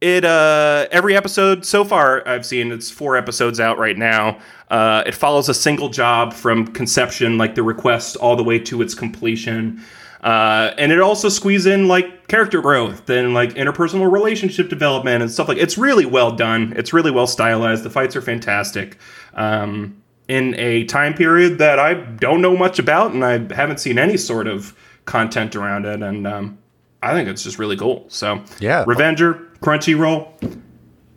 [0.00, 4.38] it uh every episode so far I've seen it's four episodes out right now.
[4.70, 8.80] Uh, it follows a single job from conception, like the request, all the way to
[8.82, 9.80] its completion.
[10.24, 15.30] Uh, and it also squeezes in like character growth and like interpersonal relationship development and
[15.30, 16.72] stuff like it's really well done.
[16.76, 17.82] It's really well stylized.
[17.82, 18.96] The fights are fantastic.
[19.34, 23.98] Um, in a time period that I don't know much about and I haven't seen
[23.98, 26.02] any sort of content around it.
[26.02, 26.56] And um,
[27.02, 28.06] I think it's just really cool.
[28.08, 28.84] So Yeah.
[28.86, 30.62] Revenger, Crunchyroll,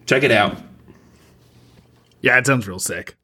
[0.06, 0.58] check it out.
[2.20, 3.16] Yeah, it sounds real sick.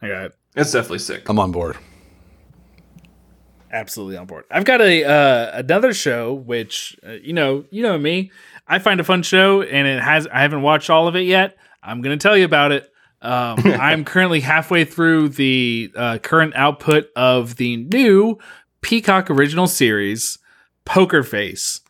[0.00, 0.34] I got it.
[0.54, 1.28] It's definitely sick.
[1.28, 1.76] I'm on board.
[3.76, 4.44] Absolutely on board.
[4.50, 8.30] I've got a uh, another show which uh, you know you know me.
[8.66, 11.58] I find a fun show and it has I haven't watched all of it yet.
[11.82, 12.90] I'm gonna tell you about it.
[13.20, 18.38] Um, I'm currently halfway through the uh, current output of the new
[18.80, 20.38] Peacock original series,
[20.86, 21.82] Poker Face,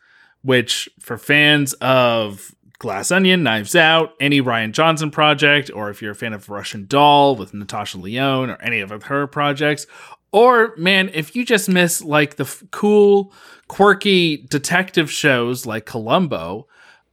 [0.43, 6.11] which for fans of Glass Onion, Knives Out, any Rian Johnson project, or if you're
[6.11, 9.87] a fan of Russian Doll with Natasha Lyonne or any of her projects,
[10.33, 13.33] or man, if you just miss like the f- cool,
[13.69, 16.67] quirky detective shows like Columbo,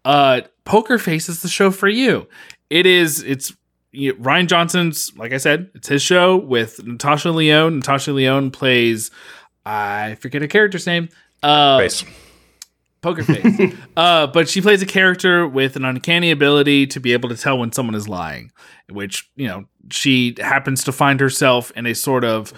[0.05, 2.27] uh, Poker Face is the show for you.
[2.69, 3.21] It is.
[3.23, 3.53] It's
[3.91, 5.15] you know, Rian Johnson's.
[5.17, 7.77] Like I said, it's his show with Natasha Lyonne.
[7.77, 9.11] Natasha Lyonne plays.
[9.65, 11.09] I forget her character's name.
[11.41, 12.03] Uh, Face.
[13.01, 13.75] Poker Face.
[13.97, 17.57] uh, but she plays a character with an uncanny ability to be able to tell
[17.57, 18.51] when someone is lying,
[18.89, 22.53] which, you know, she happens to find herself in a sort of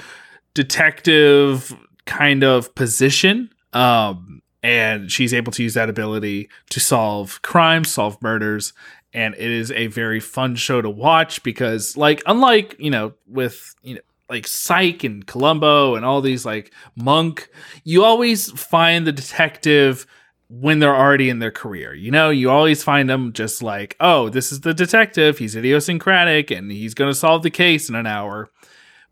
[0.56, 1.76] detective
[2.08, 3.52] kind of position.
[3.74, 8.74] Um, and she's able to use that ability to solve crimes, solve murders.
[9.14, 13.76] And it is a very fun show to watch because, like, unlike, you know, with,
[13.84, 17.48] you know, like Psych and Columbo and all these like Monk,
[17.84, 20.08] you always find the detective
[20.50, 21.94] when they're already in their career.
[21.94, 25.38] You know, you always find them just like, oh, this is the detective.
[25.38, 28.50] He's idiosyncratic and he's going to solve the case in an hour.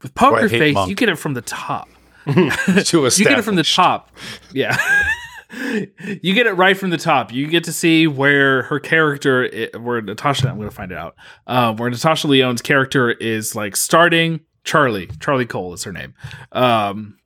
[0.03, 0.89] With Poker Face, Monk.
[0.89, 1.89] you get it from the top.
[2.25, 4.11] to You get it from the top.
[4.53, 4.77] Yeah.
[6.21, 7.31] you get it right from the top.
[7.33, 11.15] You get to see where her character, where Natasha, I'm going to find it out,
[11.47, 14.41] uh, where Natasha Lyonne's character is like starting.
[14.63, 16.13] Charlie, Charlie Cale is her name.
[16.53, 17.17] Um,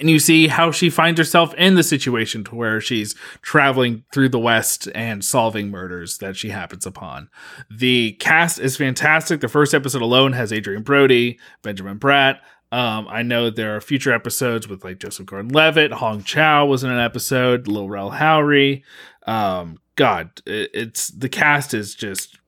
[0.00, 4.28] and you see how she finds herself in the situation to where she's traveling through
[4.30, 7.28] the West and solving murders that she happens upon.
[7.70, 9.40] The cast is fantastic.
[9.40, 12.40] The first episode alone has Adrien Brody, Benjamin Bratt,
[12.72, 16.90] Um, I know there are future episodes with like Joseph Gordon-Levitt, Hong Chau was in
[16.90, 18.82] an episode, Lil Rel Howery.
[19.26, 22.38] Um, God, it, it's the cast is just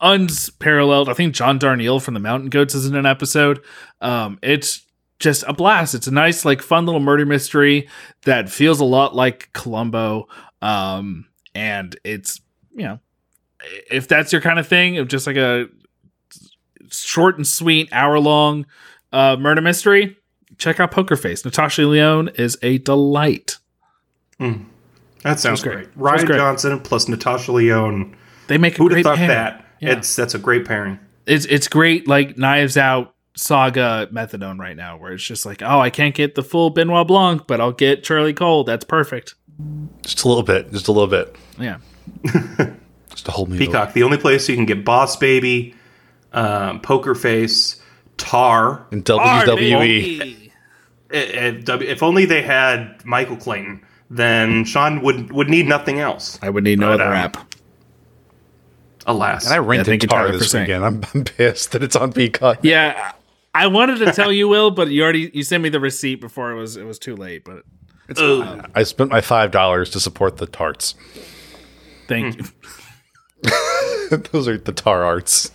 [0.00, 1.08] unparalleled.
[1.08, 3.60] I think John Darnielle from the Mountain Goats is in an episode.
[4.00, 4.86] Um, it's
[5.20, 5.94] just a blast.
[5.94, 7.88] It's a nice, like, fun little murder mystery
[8.24, 10.26] that feels a lot like Columbo.
[10.60, 12.40] Um, and it's
[12.74, 12.98] you know,
[13.90, 15.68] if that's your kind of thing, of just like a
[16.90, 18.66] short and sweet, hour long
[19.12, 20.16] uh, murder mystery,
[20.58, 21.44] check out Poker Face.
[21.44, 23.58] Natasha Lyonne is a delight.
[25.22, 25.92] That sounds great.
[25.94, 26.14] great.
[26.20, 26.36] Rian great.
[26.38, 28.16] Johnson plus Natasha Lyonne.
[28.46, 29.28] They make a Who'd have thought pair.
[29.28, 29.66] that?
[29.80, 29.92] Yeah.
[29.98, 30.98] It's that's a great pairing.
[31.26, 35.80] it's it's great like knives out saga methadone right now where it's just like oh
[35.80, 39.34] i can't get the full benoit blanc but i'll get charlie cale that's perfect
[40.02, 40.72] Just a little bit.
[40.72, 41.36] Just a little bit.
[41.58, 41.78] yeah
[43.10, 43.58] Just to hold me.
[43.58, 45.74] Peacock, the only place you can get Boss Baby,
[46.32, 47.82] um, Poker Face,
[48.16, 48.86] Tar.
[48.92, 50.50] In WWE.
[51.10, 56.38] If, if only they had Michael Clayton, then Sean would would need nothing else.
[56.40, 57.54] i would need no But, other um, app
[59.06, 60.64] Alas, And I rented thank you, Tar Tyler, for this saying.
[60.68, 60.84] weekend.
[60.84, 62.58] I'm, I'm pissed that it's on Peacock.
[62.62, 63.12] yeah
[63.54, 66.50] i wanted to tell you will but you already you sent me the receipt before
[66.52, 67.62] it was it was too late but
[68.16, 68.68] Ugh.
[68.74, 70.94] I spent my five dollars to support the tarts.
[72.08, 72.44] thank you
[74.32, 75.52] Those are the tar arts.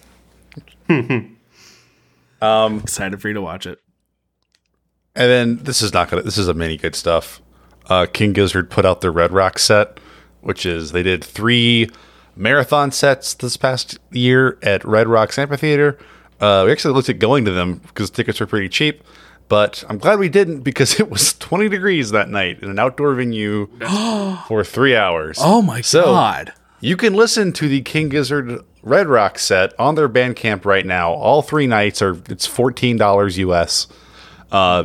[2.79, 3.79] excited for you to watch it
[5.15, 6.21] And then this is not gonna.
[6.23, 7.41] This is a mini good stuff.
[7.88, 9.99] Uh, King Gizzard put out their Red Rock set,
[10.41, 11.89] which is they did three
[12.36, 15.97] marathon sets this past year at Red Rocks Amphitheater.
[16.39, 19.03] Uh, we actually looked at going to them because tickets were pretty cheap,
[19.47, 23.13] but I'm glad we didn't because it was 20 degrees that night in an outdoor
[23.15, 23.67] venue
[24.47, 25.37] for three hours.
[25.41, 29.95] oh my So- god You can listen to the King Gizzard Red Rock set on
[29.95, 31.11] their Bandcamp right now.
[31.11, 33.87] All three nights are it's fourteen dollars US.
[34.51, 34.83] Uh,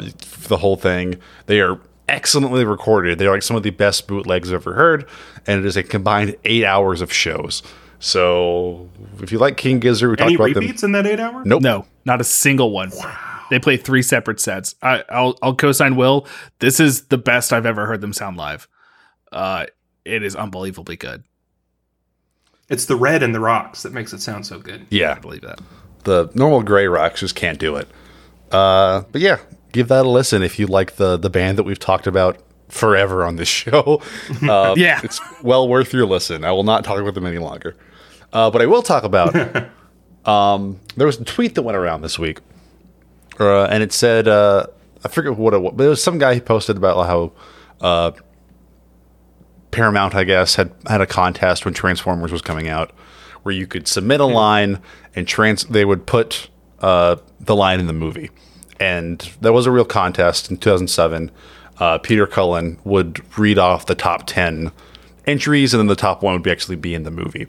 [0.48, 1.16] the whole thing.
[1.46, 3.18] They are excellently recorded.
[3.18, 5.06] They're like some of the best bootlegs I've ever heard,
[5.46, 7.62] and it is a combined eight hours of shows.
[8.00, 8.88] So
[9.22, 11.44] if you like King Gizzard, we talked any about repeats in that eight hour?
[11.44, 11.62] Nope.
[11.62, 12.90] no not a single one
[13.50, 16.26] they play three separate sets I, i'll i'll co-sign will
[16.60, 18.66] this is the best i've ever heard them sound live
[19.32, 19.66] uh
[20.06, 21.24] it is unbelievably good
[22.70, 24.86] It's the red and the rocks that makes it sound so good.
[24.90, 25.60] Yeah, I believe that.
[26.04, 27.86] the normal gray rocks just can't do it.
[28.50, 29.38] Uh, but yeah,
[29.72, 32.38] give that a listen if you like the the band that we've talked about
[32.70, 34.00] forever on this show.
[34.42, 35.00] Uh, Yeah.
[35.04, 36.44] it's well worth your listen.
[36.44, 37.76] I will not talk about them any longer,
[38.32, 39.34] uh, but I will talk about.
[40.24, 42.40] um, there was a tweet that went around this week,
[43.38, 44.66] uh, and it said uh,
[45.04, 47.32] I forget what it was, but it was some guy who posted about how.
[47.80, 48.12] Uh,
[49.70, 52.90] Paramount, I guess, had had a contest when Transformers was coming out,
[53.42, 54.80] where you could submit a line
[55.14, 55.64] and trans.
[55.64, 58.30] They would put uh, the line in the movie,
[58.78, 61.30] and that was a real contest in 2007.
[61.78, 64.72] Uh, Peter Cullen would read off the top ten
[65.26, 67.46] entries, and then the top one would be actually be in the movie.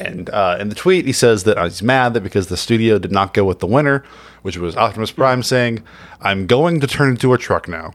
[0.00, 3.12] And uh, in the tweet, he says that he's mad that because the studio did
[3.12, 4.02] not go with the winner,
[4.40, 5.82] which was Optimus Prime saying,
[6.22, 7.92] "I'm going to turn into a truck now,"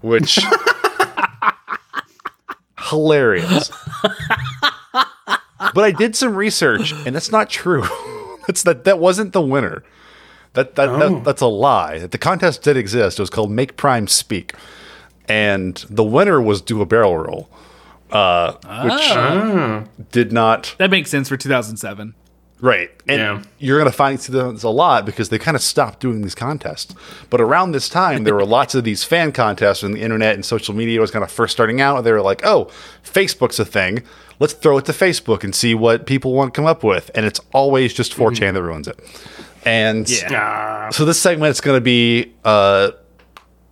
[0.00, 0.38] which
[2.88, 3.70] hilarious.
[4.92, 7.84] but I did some research, and that's not true.
[8.46, 9.84] that's that that wasn't the winner.
[10.54, 11.98] That that, that that's a lie.
[11.98, 13.18] The contest did exist.
[13.18, 14.54] It was called Make Prime Speak,
[15.28, 17.50] and the winner was Do a Barrel Roll,
[18.10, 18.52] uh,
[18.84, 22.14] which did not That makes sense for 2007.
[22.58, 22.90] Right.
[23.06, 23.42] And Yeah.
[23.58, 26.94] you're going to find this a lot because they kind of stopped doing these contests.
[27.28, 30.42] But around this time, there were lots of these fan contests, and the internet and
[30.44, 31.98] social media was kind of first starting out.
[31.98, 32.70] And they were like, oh,
[33.04, 34.02] Facebook's a thing.
[34.40, 37.10] Let's throw it to Facebook and see what people want to come up with.
[37.14, 38.98] And it's always just 4chan that ruins it.
[39.66, 42.92] And Ah, so this segment is going to be uh,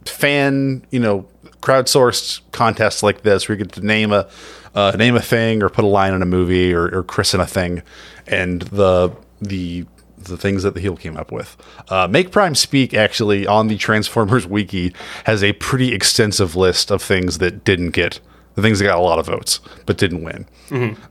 [0.05, 1.27] fan, you know,
[1.65, 4.29] crowdsourced contests like this where you get to name a
[4.75, 7.47] uh, name a thing or put a line in a movie or, or christen a
[7.47, 7.83] thing,
[8.27, 9.87] and the the
[10.19, 11.57] the things that the heel came up with.
[11.89, 17.03] Uh, Make Prime Speak actually on the Transformers wiki has a pretty extensive list of
[17.03, 18.21] things that didn't get
[18.55, 20.47] the things that got a lot of votes but didn't win.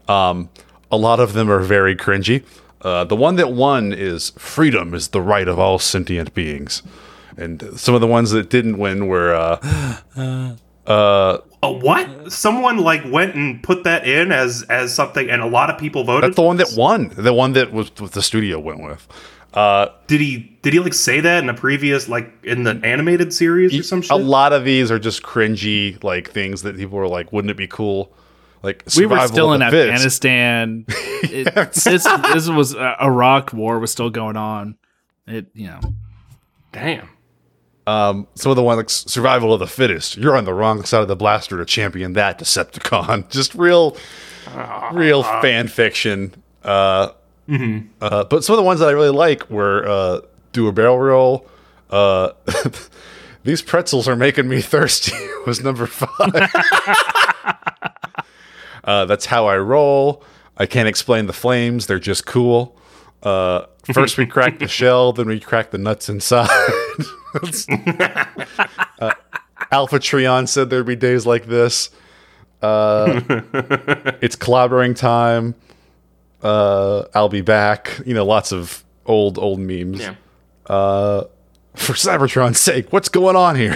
[0.07, 0.49] Um,
[0.91, 2.43] a lot of them are very cringy.
[2.81, 6.83] Uh, the one that won is "Freedom is the right of all sentient beings,"
[7.37, 10.57] and some of the ones that didn't win were uh,
[10.87, 12.31] a what?
[12.31, 16.03] Someone like went and put that in as as something, and a lot of people
[16.03, 16.29] voted.
[16.29, 17.11] that's the one that won.
[17.15, 19.07] The one that was the studio went with.
[19.53, 23.33] Uh, did he did he like say that in a previous like in the animated
[23.33, 24.11] series or some shit?
[24.11, 27.57] a lot of these are just cringy, like things that people were like, "Wouldn't it
[27.57, 28.11] be cool?"
[28.63, 29.65] Like We were still in the.
[29.67, 30.85] Afghanistan.
[31.25, 34.77] It, this, this was uh, Iraq war was still going on.
[35.25, 35.79] It you know
[36.73, 37.07] Damn.
[37.85, 40.15] Um, some of the one like survival of the fittest.
[40.17, 43.29] You're on the wrong side of the blaster to champion that Decepticon.
[43.31, 43.97] Just real,
[44.93, 46.33] real fan fiction.
[46.63, 47.09] Uh,
[47.99, 50.21] uh, but some of the ones that I really like were uh,
[50.53, 51.49] do a barrel roll.
[51.89, 52.31] Uh,
[53.43, 55.15] these pretzels are making me thirsty.
[55.45, 56.49] was number five.
[58.85, 60.23] uh, that's how I roll.
[60.57, 61.87] I can't explain the flames.
[61.87, 62.77] They're just cool.
[63.21, 66.49] Uh, first we crack the shell, then we crack the nuts inside.
[68.99, 69.11] uh,
[69.71, 71.89] Alpha Trion said there'd be days like this.
[72.61, 73.21] Uh,
[74.21, 75.55] it's clobbering time.
[76.41, 78.01] Uh, I'll be back.
[78.05, 80.01] You know, lots of old old memes.
[80.01, 80.15] Yeah.
[81.75, 83.75] For Cybertron's sake, what's going on here?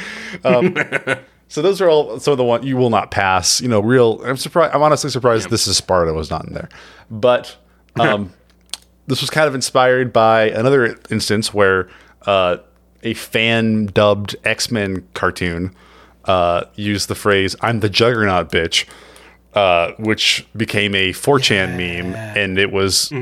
[0.44, 0.74] um,
[1.48, 3.60] so those are all some of the one you will not pass.
[3.60, 4.22] You know, real.
[4.24, 4.74] I'm surprised.
[4.74, 6.68] I'm honestly surprised this is Sparta was not in there,
[7.10, 7.56] but
[8.00, 8.32] um,
[9.06, 11.88] this was kind of inspired by another instance where
[12.26, 12.56] uh,
[13.04, 15.74] a fan dubbed X Men cartoon
[16.24, 18.86] uh, used the phrase "I'm the Juggernaut, bitch,"
[19.54, 23.12] uh, which became a 4chan meme, and it was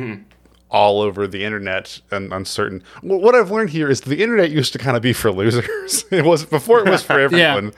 [0.72, 2.82] all over the internet and on certain.
[3.02, 6.04] Well, what I've learned here is the internet used to kind of be for losers.
[6.10, 7.72] it was before it was for everyone.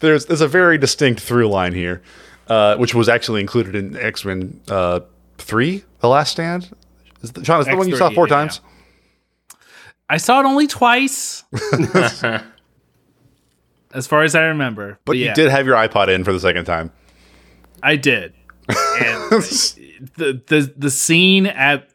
[0.00, 2.02] There's there's a very distinct through line here,
[2.48, 5.00] uh, which was actually included in X Men uh,
[5.38, 6.76] three, The Last Stand.
[7.22, 8.34] Is the, Sean, is that the one you saw four yeah.
[8.34, 8.60] times?
[10.08, 11.44] I saw it only twice.
[13.94, 14.98] as far as I remember.
[15.04, 16.90] But yeah, you did have your iPod in for the second time.
[17.82, 18.32] I did.
[18.68, 18.76] And
[20.16, 21.90] the the the scene at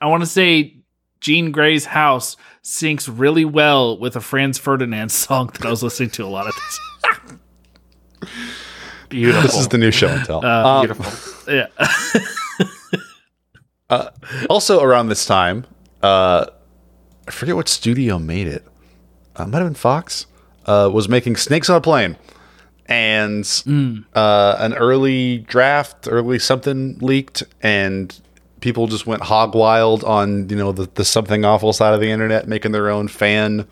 [0.00, 0.76] I want to say
[1.20, 6.10] Jean Grey's house syncs really well with a Franz Ferdinand song that I was listening
[6.10, 6.80] to a lot of this.
[9.08, 9.42] Beautiful.
[9.42, 10.44] This is the new show and tell.
[10.44, 11.52] Uh, Beautiful.
[11.52, 11.68] Yeah.
[14.50, 15.64] also around this time,
[16.02, 16.44] uh,
[17.28, 18.64] I forget what studio made it.
[19.36, 20.26] Uh, might have been Fox.
[20.64, 22.16] Uh, was making Snakes on a Plane,
[22.86, 23.44] and
[24.14, 28.18] uh, an early draft, early something leaked, and
[28.60, 32.10] people just went hog wild on you know the, the something awful side of the
[32.10, 33.66] internet, making their own fan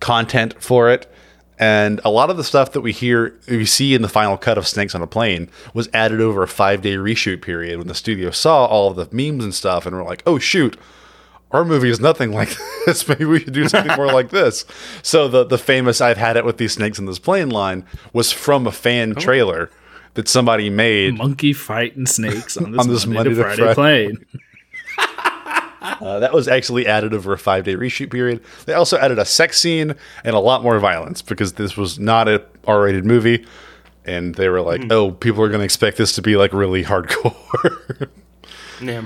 [0.00, 1.12] content for it.
[1.58, 4.56] And a lot of the stuff that we hear, we see in the final cut
[4.56, 7.94] of Snakes on a Plane was added over a five day reshoot period when the
[7.94, 10.78] studio saw all of the memes and stuff and were like, oh, shoot,
[11.52, 13.06] our movie is nothing like this.
[13.08, 14.64] Maybe we should do something more like this.
[15.02, 18.32] So the, the famous I've had it with these snakes in this plane line was
[18.32, 19.70] from a fan trailer
[20.14, 21.18] that somebody made.
[21.18, 24.06] Monkey fighting snakes on this, On this Monday, Monday to Friday, Friday.
[24.14, 24.26] plane.
[25.82, 28.42] Uh, that was actually added over a five day reshoot period.
[28.66, 29.94] They also added a sex scene
[30.24, 33.46] and a lot more violence because this was not a R rated movie.
[34.04, 36.84] And they were like, oh, people are going to expect this to be like really
[36.84, 38.08] hardcore.
[38.82, 39.04] Yeah.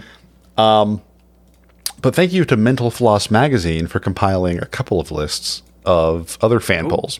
[2.05, 6.61] But thank you to Mental Floss Magazine for compiling a couple of lists of other
[6.61, 7.19] fan polls.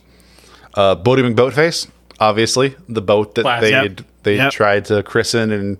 [0.75, 1.87] Uh, Boaty McBoatface,
[2.19, 3.61] obviously, the boat that Classic.
[3.63, 4.01] they Yep.
[4.21, 4.51] they Yep.
[4.51, 5.79] tried to christen and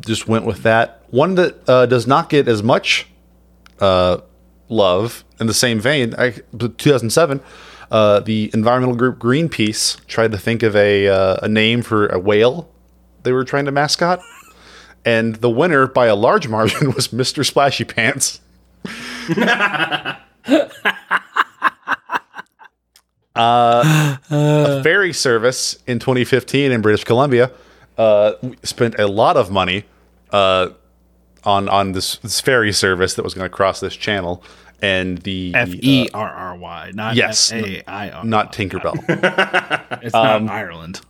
[0.00, 1.02] just went with that.
[1.10, 3.06] One that uh, does not get as much
[3.80, 4.16] uh,
[4.70, 6.14] love in the same vein.
[6.16, 7.42] I, 2007,
[7.90, 12.18] uh, the environmental group Greenpeace tried to think of a uh, a name for a
[12.18, 12.70] whale
[13.24, 14.20] they were trying to mascot,
[15.06, 17.46] and the winner by a large margin was Mr.
[17.46, 18.40] Splashy Pants.
[23.34, 27.50] uh, a ferry service in 2015 in British Columbia
[27.96, 28.32] uh,
[28.62, 29.84] spent a lot of money
[30.30, 30.68] uh,
[31.44, 34.42] on on this, this ferry service that was going to cross this channel,
[34.82, 38.24] and the F E R R Y, not yes, F A I R.
[38.24, 38.96] not Tinkerbell.
[40.02, 41.00] It's not Ireland.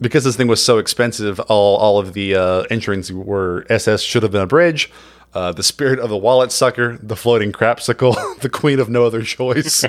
[0.00, 4.22] Because this thing was so expensive, all all of the uh, entrants were SS should
[4.22, 4.90] have been a bridge.
[5.34, 9.22] Uh, the spirit of the wallet sucker, the floating crapsicle, the queen of no other
[9.22, 9.84] choice.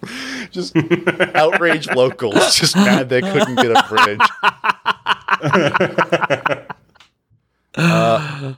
[0.50, 0.74] just
[1.34, 4.20] outraged locals, just mad they couldn't get a bridge.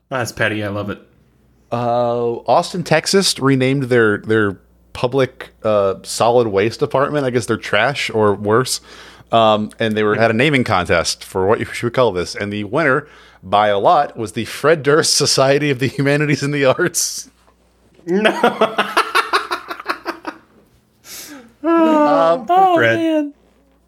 [0.09, 0.63] That's petty.
[0.63, 1.01] I love it.
[1.73, 4.59] Uh, Austin, Texas renamed their their
[4.93, 7.25] public uh, solid waste department.
[7.25, 8.81] I guess they're trash or worse.
[9.33, 12.53] Um, and they were had a naming contest for what you should call this, and
[12.53, 13.07] the winner
[13.43, 17.31] by a lot was the Fred Durst Society of the Humanities and the Arts.
[18.07, 18.31] No,
[21.63, 22.99] oh Fred.
[22.99, 23.35] man.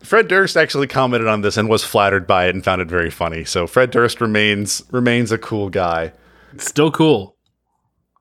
[0.02, 3.10] Fred Durst actually commented on this and was flattered by it and found it very
[3.10, 3.44] funny.
[3.44, 6.12] So Fred Durst remains remains a cool guy.
[6.58, 7.36] Still cool.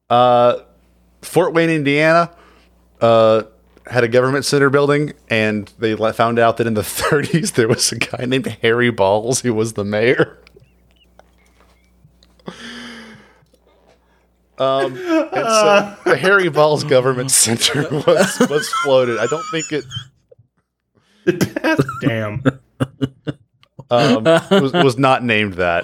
[0.09, 0.59] Uh,
[1.21, 2.31] Fort Wayne, Indiana,
[3.01, 3.43] uh,
[3.87, 7.91] had a government center building, and they found out that in the 30s there was
[7.91, 10.37] a guy named Harry Balls who was the mayor.
[14.57, 19.17] Um, and so the Harry Balls Government Center was was floated.
[19.17, 19.85] I don't think it
[22.01, 22.43] Damn.
[23.89, 25.83] um, was, was not named that.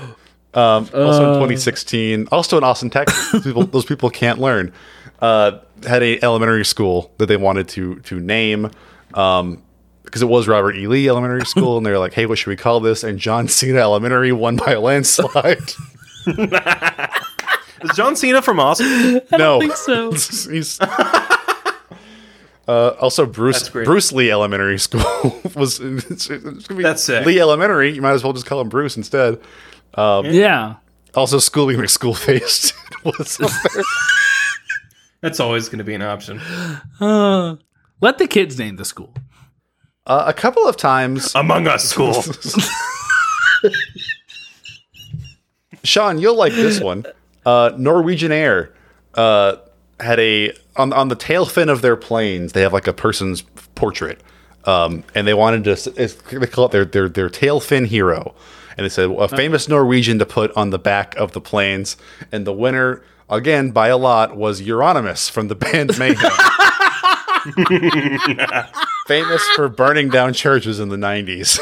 [0.53, 4.73] Um, also in 2016, also in Austin, Texas, people, those people can't learn.
[5.19, 8.69] Uh, had a elementary school that they wanted to to name
[9.15, 9.63] um,
[10.03, 10.87] because it was Robert E.
[10.87, 13.47] Lee Elementary School, and they were like, "Hey, what should we call this?" And John
[13.47, 15.71] Cena Elementary won by a landslide.
[17.79, 19.21] Is John Cena from Austin?
[19.31, 20.11] no, think so.
[20.11, 21.35] He's, uh,
[22.67, 27.25] also, Bruce Bruce Lee Elementary School was it's, it's gonna be That's sick.
[27.25, 27.91] Lee Elementary.
[27.91, 29.39] You might as well just call him Bruce instead.
[29.95, 30.75] Yeah.
[31.15, 33.83] Also, Schoolie McSchoolface was up there.
[35.21, 36.41] That's always going to be an option.
[36.99, 37.57] Uh,
[38.01, 39.13] let the kids name the school.
[40.07, 42.23] Uh, a couple of times, Among Us school.
[45.83, 47.05] Sean, you'll like this one.
[47.45, 48.73] Uh, Norwegian Air
[49.15, 49.57] uh,
[49.99, 52.53] had a on on the tail fin of their planes.
[52.53, 53.41] They have like a person's
[53.75, 54.21] portrait,
[54.65, 55.93] um, and they wanted to.
[55.95, 58.35] It's, they call it their their their tail fin hero,
[58.77, 61.97] and they said a famous Norwegian to put on the back of the planes.
[62.31, 66.31] And the winner, again by a lot, was Euronymous from the band Mayhem.
[69.07, 71.59] famous for burning down churches in the 90s.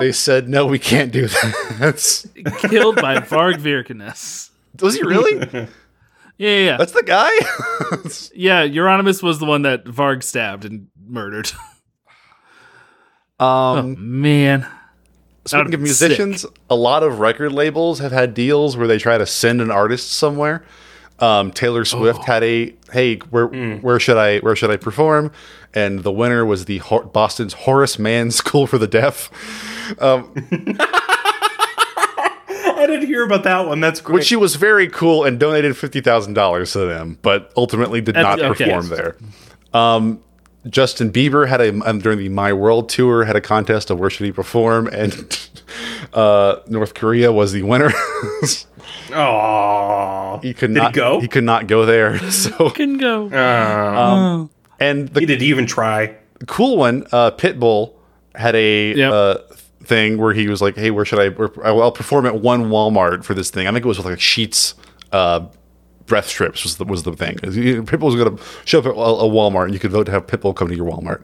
[0.00, 2.24] they said, no, we can't do that.
[2.68, 4.50] Killed by Varg Vikernes.
[4.80, 5.36] Was he really?
[5.36, 5.66] Yeah,
[6.36, 6.76] yeah, yeah.
[6.76, 7.30] That's the guy?
[8.34, 11.52] yeah, Euronymous was the one that Varg stabbed and murdered.
[13.38, 14.66] um, Man.
[15.46, 16.10] Speaking of be sick.
[16.10, 19.70] musicians, a lot of record labels have had deals where they try to send an
[19.70, 20.64] artist somewhere.
[21.20, 22.24] Um, Taylor Swift Oh.
[22.24, 23.74] had a hey, where Hmm.
[23.76, 25.30] where should I where should I perform?
[25.72, 29.30] And the winner was the Hor- Boston's Horace Mann School for the Deaf,
[32.76, 33.80] I didn't hear about that one.
[33.80, 34.14] That's great.
[34.14, 38.14] which she was very cool and donated fifty thousand dollars to them, but ultimately did
[38.16, 38.64] not That's- okay.
[38.64, 39.16] perform there.
[39.72, 40.20] Um,
[40.68, 44.08] Justin Bieber had a um, during the My World tour had a contest of where
[44.10, 45.48] should he perform, and
[46.14, 47.90] uh, North Korea was the winner.
[49.10, 50.42] Aww.
[50.42, 51.20] he could Did not he go?
[51.20, 52.18] He could not go there.
[52.30, 53.28] So Can go.
[53.28, 54.46] Uh,
[54.80, 56.16] and the he did even try.
[56.46, 57.92] cool one, uh, Pitbull
[58.34, 59.12] had a Yep.
[59.12, 59.38] uh,
[59.84, 61.28] thing where he was like, "Hey, where should I?
[61.28, 64.20] Where, I'll perform at one Walmart for this thing." I think it was with like
[64.20, 64.74] Sheets
[65.12, 65.46] uh,
[66.06, 67.36] breath strips was the, was the thing.
[67.36, 70.12] Pitbull was going to show up at a, a Walmart, and you could vote to
[70.12, 71.22] have Pitbull come to your Walmart.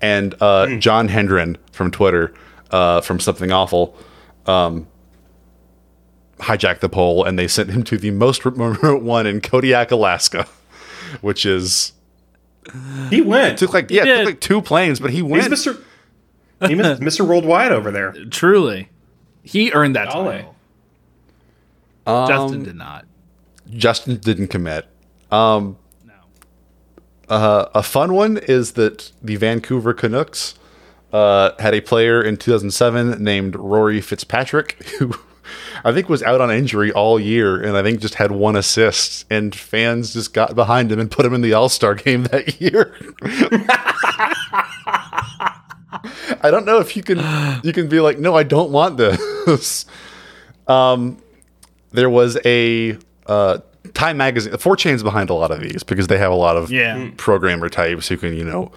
[0.00, 0.78] And uh, Hmm.
[0.80, 2.32] John Hendren from Twitter,
[2.70, 3.96] uh, from Something Awful,
[4.46, 4.86] um,
[6.38, 10.46] hijacked the poll, and they sent him to the most remote one in Kodiak, Alaska,
[11.20, 11.92] which is
[13.10, 13.58] He went.
[13.58, 15.44] took like yeah, it took like two planes, but he went.
[15.48, 15.66] He's.
[15.66, 15.80] Mr.
[16.66, 17.26] He mis- Mr.
[17.26, 18.12] Worldwide over there.
[18.30, 18.88] Truly.
[19.44, 20.44] He earned that Golly.
[22.06, 22.26] title.
[22.28, 23.04] Justin did not.
[23.74, 24.86] Justin didn't commit.
[25.30, 26.12] Um, No.
[27.34, 30.54] uh, a fun one is that the Vancouver Canucks
[31.12, 35.12] uh, had a player in 2007 named Rory Fitzpatrick who
[35.84, 39.26] I think was out on injury all year and I think just had one assist
[39.30, 42.94] and fans just got behind him and put him in the All-Star game that year.
[46.44, 47.18] I don't know if you can
[47.62, 49.86] you can be like no I don't want this.
[50.68, 51.18] Um
[51.90, 52.96] there was a
[53.26, 53.58] uh,
[53.94, 54.52] Time Magazine.
[54.52, 57.10] 4chan's behind a lot of these because they have a lot of Yeah.
[57.16, 58.70] programmer types who can, you know,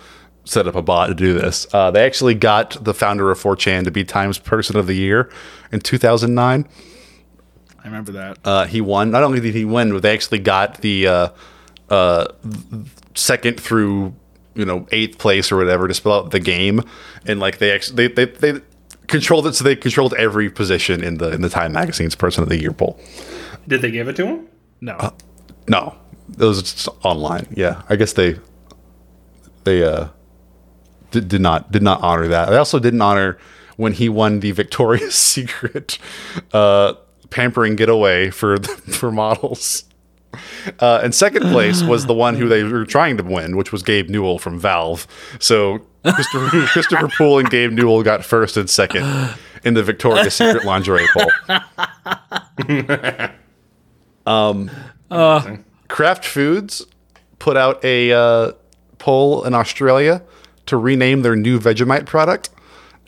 [0.45, 1.67] set up a bot to do this.
[1.73, 5.29] Uh, they actually got the founder of 4chan to be Times Person of the Year
[5.71, 6.67] in 2009.
[7.83, 8.37] I remember that.
[8.43, 9.11] Uh, he won.
[9.11, 11.27] Not only did he win, but they actually got the uh,
[11.89, 12.25] uh,
[13.13, 14.15] second through
[14.55, 16.81] you know eighth place or whatever to spell out the game,
[17.25, 18.61] and like they actually they, they they
[19.07, 22.49] controlled it, so they controlled every position in the in the Time Magazine's Person of
[22.49, 22.99] the Year poll.
[23.67, 24.47] Did they give it to him?
[24.81, 25.13] no.
[25.67, 25.95] No,
[26.37, 27.47] it was just online.
[27.55, 28.37] Yeah, I guess they
[29.63, 30.09] they uh
[31.09, 32.49] did, did not did not honor that.
[32.49, 33.39] They also didn't honor
[33.77, 35.97] when he won the Victoria's Secret
[36.53, 36.93] uh
[37.31, 39.85] pampering getaway for for models.
[40.79, 43.81] Uh, and second place was the one who they were trying to win, which was
[43.81, 45.07] Gabe Newell from Valve.
[45.39, 45.79] So
[46.13, 49.33] Christopher, Christopher Poole and Gabe Newell got first and second
[49.63, 51.31] in the Victoria's Secret lingerie poll.
[55.87, 56.85] Kraft Foods
[57.39, 58.51] put out a uh,
[58.97, 60.21] poll in Australia
[60.67, 62.49] to rename their new Vegemite product,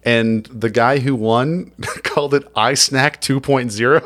[0.03, 1.71] and the guy who won
[2.03, 4.03] called it iSnack 2.0.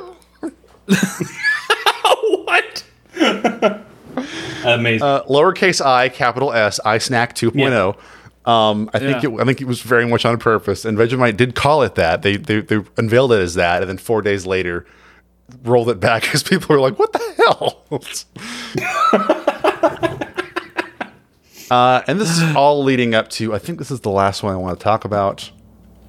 [2.46, 2.84] what?
[4.64, 5.08] Amazing.
[5.08, 7.98] Uh, lowercase i, capital S, iSnack 2.0.
[8.46, 9.30] Um, I think Yeah.
[9.30, 12.22] it, I think it was very much on purpose, and Vegemite did call it that.
[12.24, 14.86] They, they they unveiled it as that, and then four days later
[15.64, 17.84] rolled it back because people were like, "What the hell?"
[21.72, 23.54] uh, and this is all leading up to.
[23.54, 25.50] I think this is the last one I want to talk about.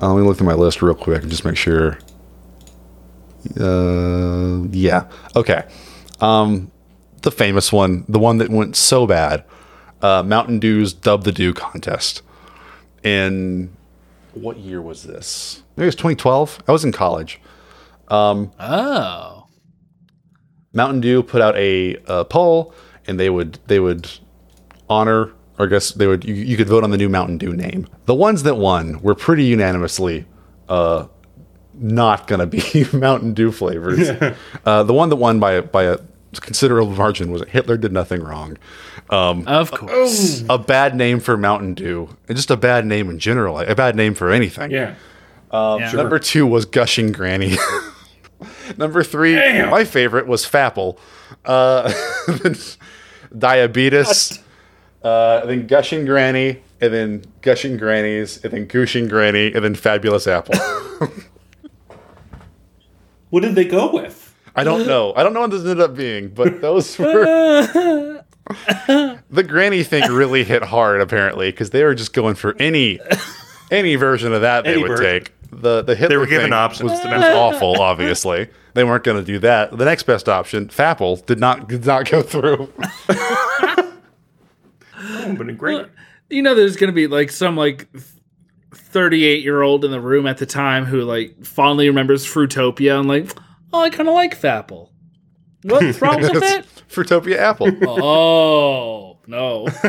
[0.00, 1.98] Uh, let me look through my list real quick and just make sure.
[3.60, 5.08] Uh, yeah.
[5.36, 5.64] Okay.
[6.20, 6.70] Um,
[7.22, 9.44] the famous one, the one that went so bad,
[10.02, 12.22] uh, Mountain Dew's Dub the Dew contest.
[13.02, 13.76] In
[14.34, 15.62] what year was this?
[15.76, 16.62] Maybe it was 2012.
[16.68, 17.40] I was in college.
[18.08, 19.46] Oh.
[20.72, 22.74] Mountain Dew put out a, uh poll,
[23.06, 24.10] and they would they would
[24.88, 27.52] honor, or I guess they would you, you could vote on the new Mountain Dew
[27.52, 27.86] name.
[28.06, 30.26] The ones that won were pretty unanimously
[30.68, 31.06] uh,
[31.74, 34.08] not going to be Mountain Dew flavors.
[34.64, 35.98] uh, the one that won by by a
[36.40, 38.56] considerable margin was Hitler did nothing wrong.
[39.12, 40.42] Of course.
[40.48, 43.94] A bad name for Mountain Dew, and just a bad name in general, a bad
[43.96, 44.70] name for anything.
[44.70, 44.94] Yeah.
[45.52, 45.92] Yeah.
[45.92, 47.56] Number two was Gushing Granny.
[48.78, 49.34] Number three,
[49.66, 50.98] my favorite was Fapple.
[51.44, 51.92] Uh,
[53.38, 54.38] diabetes.
[55.02, 60.26] Uh, then Gushing Granny, and then Gushing Grannies, and then Gushing Granny, and then Fabulous
[60.26, 60.54] Apple.
[63.30, 64.36] What did they go with?
[64.54, 65.14] I don't know.
[65.16, 68.21] I don't know what this ended up being, but those were.
[69.30, 72.98] the granny thing really hit hard apparently because they were just going for any
[73.70, 75.04] any version of that they Any would version.
[75.04, 75.32] take.
[75.50, 77.76] The the Hitler were given thing options was, was awful.
[77.80, 79.76] Obviously, they weren't going to do that.
[79.76, 82.72] The next best option, Fapple, did not did not go through.
[85.36, 85.86] But great.
[86.30, 87.88] you know there's gonna be like some like
[88.72, 93.08] 38 year old in the room at the time who like fondly remembers Fruitopia and
[93.08, 93.34] like
[93.72, 94.90] oh i kind of like fapple
[95.62, 97.70] what's wrong with it Fruitopia Apple.
[97.88, 99.66] oh no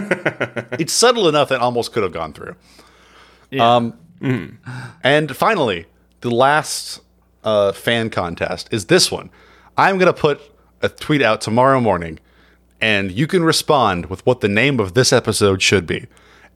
[0.79, 2.55] it's subtle enough that almost could have gone through.
[3.49, 3.75] Yeah.
[3.75, 3.97] Um,
[5.03, 5.85] and finally,
[6.21, 7.01] the last
[7.43, 9.29] uh, fan contest is this one.
[9.77, 10.41] I'm going to put
[10.81, 12.19] a tweet out tomorrow morning,
[12.79, 16.07] and you can respond with what the name of this episode should be.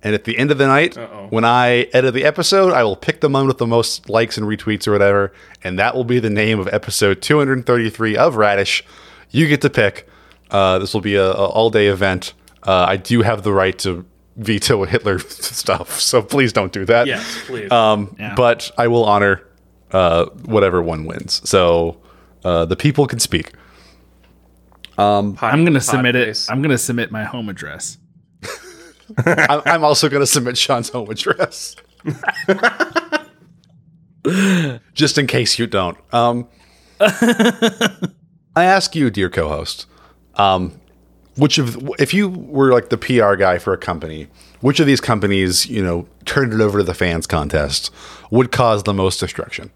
[0.03, 0.95] And at the end of the night,
[1.31, 4.45] when I edit the episode, I will pick the one with the most likes and
[4.45, 8.83] retweets or whatever, and that will be the name of episode 233 of Radish.
[9.31, 10.07] You get to pick.
[10.51, 12.33] Uh, this will be a, a all day event.
[12.63, 14.05] Uh, I do have the right to
[14.37, 17.07] veto Hitler stuff, so please don't do that.
[17.07, 17.71] Yes, please.
[17.71, 18.33] Um, Yeah.
[18.35, 19.45] But I will honor
[19.91, 21.41] uh, whatever one wins.
[21.49, 21.97] So
[22.43, 23.53] uh, the people can speak.
[24.95, 27.99] Pod- i'm gonna pod submit it i'm gonna submit my home address
[29.25, 31.75] I'm, I'm also going to submit Sean's home address.
[34.93, 35.97] Just in case you don't.
[36.13, 36.47] Um,
[38.57, 39.85] I ask you, dear co-host,
[40.35, 40.79] um,
[41.35, 44.27] which of if you were like the PR guy for a company,
[44.61, 47.91] which of these companies, you know, turned it over to the fans contest
[48.31, 49.69] would cause the most destruction?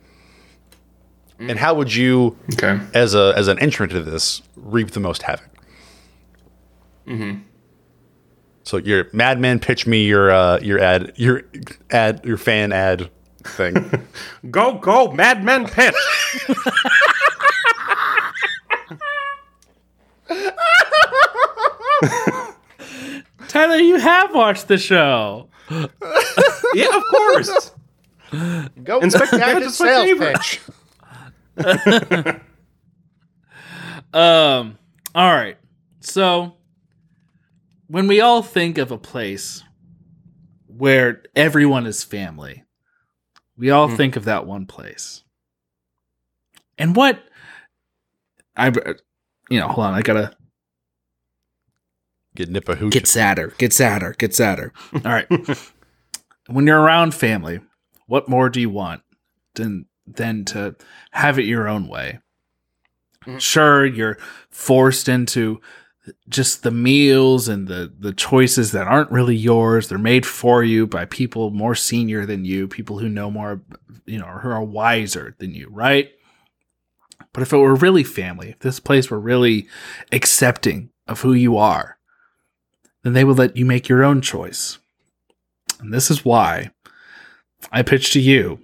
[1.40, 2.80] And how would you, Okay.
[2.94, 5.48] as a as an entrant to this, reap the most havoc?
[8.64, 11.42] So your Mad Men pitch me your uh, your ad your
[11.90, 13.10] ad your fan ad
[13.44, 13.74] thing.
[14.52, 15.66] Go, go, Mad Men
[23.48, 25.50] tyler you have watched the show
[26.74, 27.72] yeah, of course.
[28.84, 30.36] Go Inspector Gadget's my
[31.56, 32.42] favorite.
[34.14, 34.78] Um.
[35.16, 35.58] All right.
[36.02, 36.56] So,
[37.88, 39.64] when we all think of a place
[40.68, 42.66] where everyone is family,
[43.56, 45.24] we all think of that one place.
[46.78, 47.24] And what
[48.58, 48.74] I,
[49.50, 49.94] you know, hold on.
[49.94, 50.36] I gotta
[52.36, 52.94] Get nip a hooch.
[52.94, 54.72] get sadder, get sadder, get sadder.
[54.94, 55.28] All right.
[56.48, 57.60] when you're around family,
[58.08, 59.02] what more do you want
[59.56, 60.76] than than to
[61.12, 62.20] have it your own way?
[63.26, 63.38] Mm-hmm.
[63.38, 64.18] Sure, you're
[64.50, 65.62] forced into
[66.30, 69.88] just the meals and the the choices that aren't really yours.
[69.88, 73.62] They're made for you by people more senior than you, people who know more,
[74.06, 76.12] you know, who are wiser than you, right?
[77.34, 79.68] But if it were really family, if this place were really
[80.12, 81.98] accepting of who you are,
[83.04, 84.78] then they will let you make your own choice.
[85.80, 86.72] And this is why
[87.72, 88.60] I pitched to you,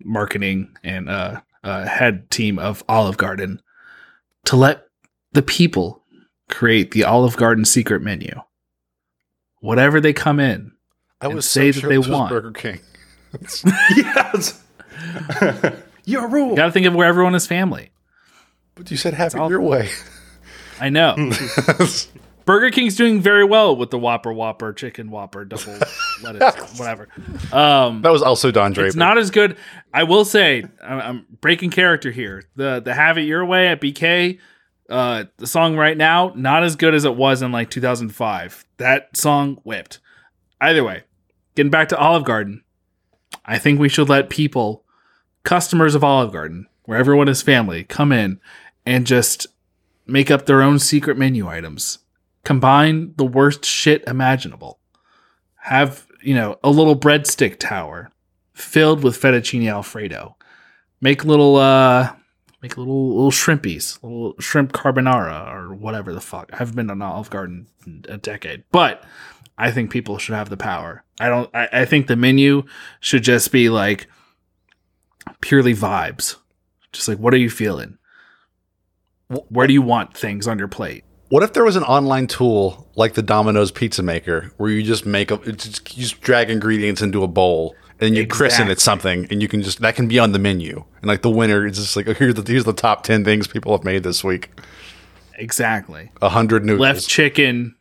[0.00, 3.60] marketing and uh, uh, head team of Olive Garden,
[4.46, 4.86] to let
[5.32, 6.02] the people
[6.48, 8.40] create the Olive Garden secret menu.
[9.60, 10.72] Whatever they come in,
[11.20, 12.30] I was say so that sure they want.
[12.30, 12.80] Burger King.
[13.96, 14.62] yes.
[16.04, 16.50] Your rule.
[16.50, 17.90] you got to think of where everyone is family.
[18.74, 19.88] But you said have it your way.
[20.80, 21.14] I know.
[22.44, 25.78] Burger King's doing very well with the Whopper Whopper Chicken Whopper double
[26.22, 27.08] lettuce whatever.
[27.52, 28.86] Um, That was also Don Draper.
[28.88, 29.56] it's not as good.
[29.92, 32.44] I will say, I'm, I'm breaking character here.
[32.56, 34.38] The the Have It Your Way at BK,
[34.90, 38.64] uh, the song right now, not as good as it was in like 2005.
[38.76, 40.00] That song whipped.
[40.60, 41.04] Either way,
[41.54, 42.62] getting back to Olive Garden,
[43.44, 44.84] I think we should let people,
[45.42, 48.40] customers of Olive Garden, where everyone is family, come in
[48.86, 49.46] and just
[50.06, 51.98] make up their own secret menu items.
[52.44, 54.78] Combine the worst shit imaginable.
[55.56, 58.10] Have, you know, a little breadstick tower
[58.52, 60.36] filled with fettuccine alfredo.
[61.00, 62.14] Make little uh
[62.62, 66.50] make little little shrimpies, little shrimp carbonara or whatever the fuck.
[66.52, 69.04] I haven't been to an Olive Garden in a decade, but
[69.58, 71.04] I think people should have the power.
[71.20, 72.64] I don't I, I think the menu
[73.00, 74.06] should just be like
[75.40, 76.36] purely vibes.
[76.92, 77.98] Just like what are you feeling?
[79.28, 81.03] Where do you want things on your plate?
[81.28, 85.06] What if there was an online tool like the Domino's Pizza Maker where you just
[85.06, 88.80] make a, it's just, you just drag ingredients into a bowl and you christen it
[88.80, 91.64] something and you can just that can be on the menu and like the winner
[91.66, 94.50] is just like here's the here's the top ten things people have made this week.
[95.36, 96.10] Exactly.
[96.22, 96.80] A hundred noodles.
[96.80, 97.74] Left chicken,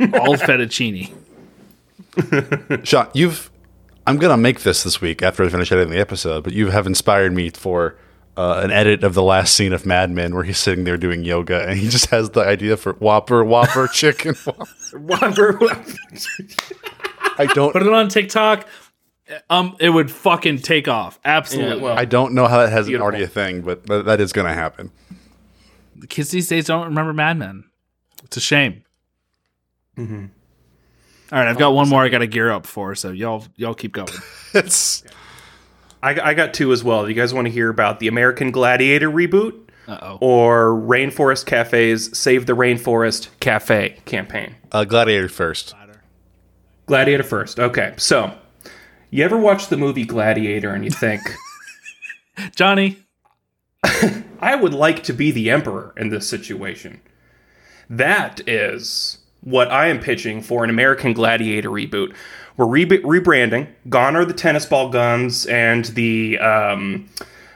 [0.00, 0.06] all
[0.36, 1.12] fettuccine.
[2.84, 3.50] Sean, you've
[4.06, 6.86] I'm gonna make this this week after I finish editing the episode, but you have
[6.86, 7.96] inspired me for
[8.36, 11.22] uh, an edit of the last scene of Mad Men where he's sitting there doing
[11.24, 14.34] yoga and he just has the idea for Whopper Whopper chicken.
[14.92, 15.58] Whopper.
[17.38, 18.66] I don't Put it on TikTok.
[19.48, 21.18] Um, it would fucking take off.
[21.24, 21.76] Absolutely.
[21.78, 23.04] Yeah, well, I don't know how that hasn't Beautiful.
[23.06, 24.90] already a thing, but th- that is gonna happen.
[25.96, 27.64] the kids these days don't remember Mad Men.
[28.24, 28.84] It's a shame.
[29.96, 30.26] Mm-hmm.
[31.32, 33.74] All right, I've got one more I got to gear up for, so y'all y'all
[33.74, 34.08] keep going.
[34.54, 35.02] It's
[36.04, 37.02] I, I got two as well.
[37.04, 40.18] Do you guys want to hear about the American Gladiator reboot Uh oh.
[40.20, 44.56] or Rainforest Cafe's Save the Rainforest Cafe campaign?
[44.72, 45.74] uh, Gladiator first.
[46.86, 47.58] Gladiator first.
[47.58, 48.36] Okay, so
[49.10, 51.22] you ever watch the movie Gladiator and you think,
[52.54, 52.98] Johnny,
[54.40, 57.00] I would like to be the emperor in this situation?
[57.88, 62.14] That is what I am pitching for an American Gladiator reboot.
[62.56, 63.68] We're re- rebranding.
[63.88, 67.08] Gone are the tennis ball guns and the um,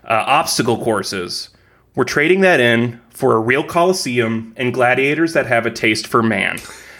[0.05, 1.51] uh, obstacle courses.
[1.95, 6.23] We're trading that in for a real coliseum and gladiators that have a taste for
[6.23, 6.59] man.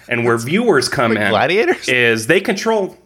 [0.09, 1.89] And where viewers come in gladiators?
[1.89, 2.97] is they control.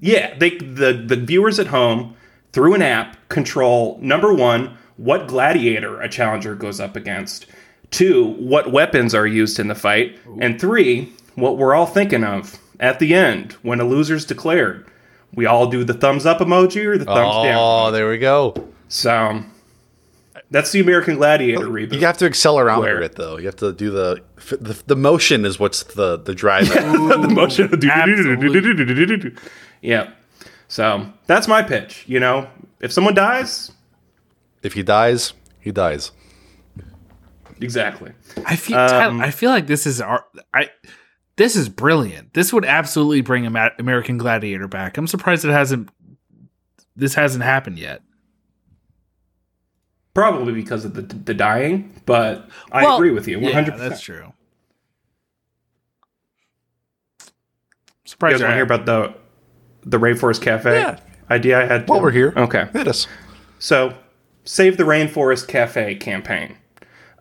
[0.00, 2.16] Yeah, they the the viewers at home
[2.52, 7.46] through an app control number one what gladiator a challenger goes up against,
[7.90, 12.58] two what weapons are used in the fight, and three what we're all thinking of
[12.82, 14.86] at the end when a loser's declared.
[15.34, 17.56] We all do the thumbs up emoji or the thumbs Oh, down.
[17.58, 18.54] Oh, there we go.
[18.88, 19.42] So
[20.50, 21.94] that's the American Gladiator reboot.
[21.94, 23.00] You have to accelerometer Where?
[23.02, 23.38] it though.
[23.38, 24.22] You have to do the
[24.60, 26.68] the, the motion is what's the the drive.
[26.74, 27.70] the motion.
[29.80, 30.10] Yeah.
[30.68, 32.04] So that's my pitch.
[32.06, 32.48] You know,
[32.80, 33.72] if someone dies,
[34.62, 36.12] if he dies, he dies.
[37.60, 38.12] exactly.
[38.44, 40.68] I feel Um, Tyler, I feel like this is our I
[41.36, 42.34] this is brilliant.
[42.34, 44.96] This would absolutely bring American Gladiator back.
[44.98, 45.88] I'm surprised it hasn't
[46.94, 48.02] this hasn't happened yet.
[50.14, 53.40] Probably because of the the dying, but I Well, agree with you.
[53.40, 54.32] One Yeah, that's true.
[57.20, 57.28] You
[58.04, 59.14] Surprised you're want to hear about the
[59.88, 60.98] the Rainforest Cafe Yeah.
[61.30, 61.88] idea I had?
[61.88, 62.04] While too?
[62.04, 62.68] we're here, okay.
[62.72, 63.06] hit us.
[63.58, 63.94] So,
[64.44, 66.56] Save the Rainforest Cafe campaign.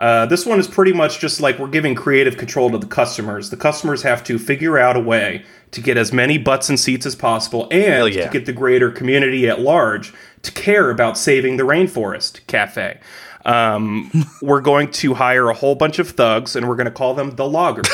[0.02, 3.52] Uh, this one is pretty much just like we're giving creative control to the customers.
[3.52, 7.06] The customers have to figure out a way to get as many butts and seats
[7.06, 8.26] as possible and yeah.
[8.26, 13.00] to get the greater community at large to care about saving the Rainforest Cafe.
[13.46, 14.12] Um,
[14.42, 17.36] we're going to hire a whole bunch of thugs and we're going to call them
[17.36, 17.90] the loggers.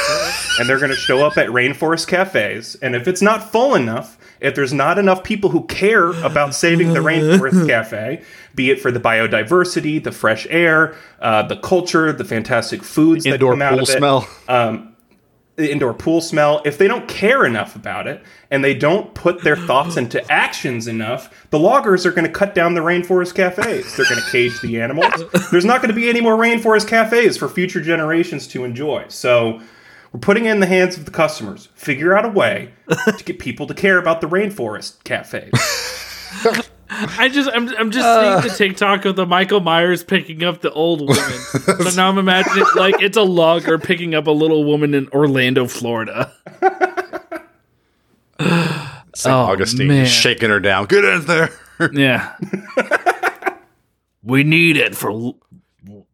[0.60, 2.76] and they're going to show up at rainforest cafes.
[2.82, 6.94] And if it's not full enough, if there's not enough people who care about saving
[6.94, 8.24] the rainforest cafe,
[8.56, 13.56] be it for the biodiversity, the fresh air, uh, the culture, the fantastic foods Indoor
[13.56, 14.28] that come out pool of it, smell.
[15.58, 19.44] The indoor pool smell, if they don't care enough about it and they don't put
[19.44, 23.96] their thoughts into actions enough, the loggers are going to cut down the rainforest cafes.
[23.98, 25.24] They're going to cage the animals.
[25.52, 29.06] There's not going to be any more rainforest cafes for future generations to enjoy.
[29.10, 29.60] So
[30.14, 31.70] we're putting it in the hands of the customers.
[31.74, 32.74] Figure out a way
[33.18, 35.52] to get people to care about the rainforest cafes.
[37.00, 38.42] I just I'm I'm just Uh.
[38.42, 41.40] seeing the TikTok of the Michael Myers picking up the old woman.
[41.66, 45.68] but now I'm imagining like it's a logger picking up a little woman in Orlando,
[45.68, 46.32] Florida.
[48.40, 49.34] St.
[49.34, 50.06] Oh, Augustine man.
[50.06, 50.86] shaking her down.
[50.86, 51.50] Get in there.
[51.94, 52.36] Yeah.
[54.24, 55.38] we need it for l-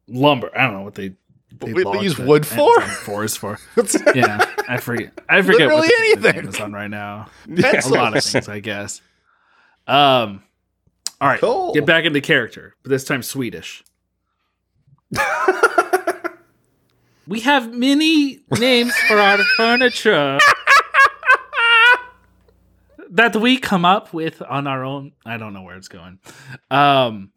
[0.07, 0.49] lumber.
[0.57, 1.13] I don't know what they
[1.59, 2.69] they we- they use wood for?
[2.81, 3.59] Amazon forest for.
[4.15, 5.13] yeah, I forget.
[5.29, 6.37] I forget Literally what they use anything.
[6.43, 7.27] Amazon right now.
[7.49, 9.01] A lot of things, I guess.
[9.87, 10.43] Um,
[11.23, 11.73] all right, Cool.
[11.73, 13.83] get back into character, but this time Swedish.
[17.27, 20.37] we have many names for our furniture
[23.11, 25.13] that we come up with on our own.
[25.25, 26.19] I don't know where it's going.
[26.71, 27.31] Um,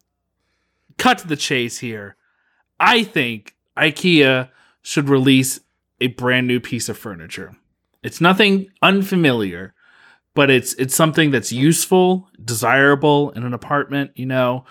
[0.97, 2.15] cut to the chase here.
[2.79, 4.49] I think IKEA
[4.81, 5.59] should release
[6.01, 7.55] a brand new piece of furniture.
[8.03, 9.73] It's nothing unfamiliar,
[10.37, 14.11] but it's it's something that's useful, desirable in an apartment.
[14.13, 14.65] You know,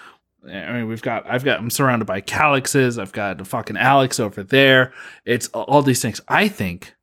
[0.48, 3.02] I mean, we've got I've got I'm surrounded by Kallaxes.
[3.02, 4.92] I've got a fucking Alex over there.
[5.24, 6.20] It's all these things.
[6.28, 6.94] I think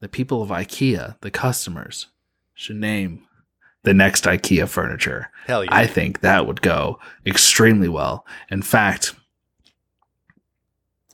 [0.00, 2.08] the people of IKEA, the customers,
[2.54, 3.24] should name
[3.84, 5.30] the next IKEA furniture.
[5.46, 5.70] Hell yeah.
[5.72, 8.26] I think that would go extremely well.
[8.50, 9.14] In fact,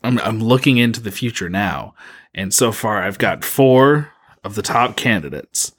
[0.02, 1.94] I'm I'm looking into the future now,
[2.34, 5.72] and so far I've got four of the top candidates.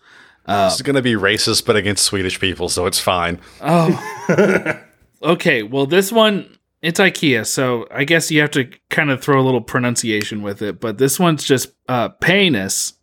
[0.52, 3.40] Uh, It's going to be racist, but against Swedish people, so it's fine.
[3.62, 4.82] oh,
[5.24, 5.64] okay.
[5.64, 9.44] Well, this one it's IKEA, so I guess you have to kind of throw a
[9.46, 10.80] little pronunciation with it.
[10.80, 12.94] But this one's just uh, penis,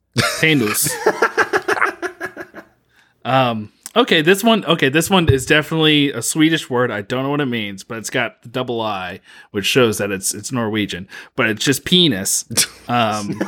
[0.41, 0.93] penis.
[3.25, 3.73] um.
[3.97, 4.65] Okay, this one.
[4.65, 6.91] Okay, this one is definitely a Swedish word.
[6.91, 9.21] I don't know what it means, but it's got the double I,
[9.51, 11.09] which shows that it's it's Norwegian.
[11.37, 12.45] But it's just penis.
[12.89, 13.39] Um.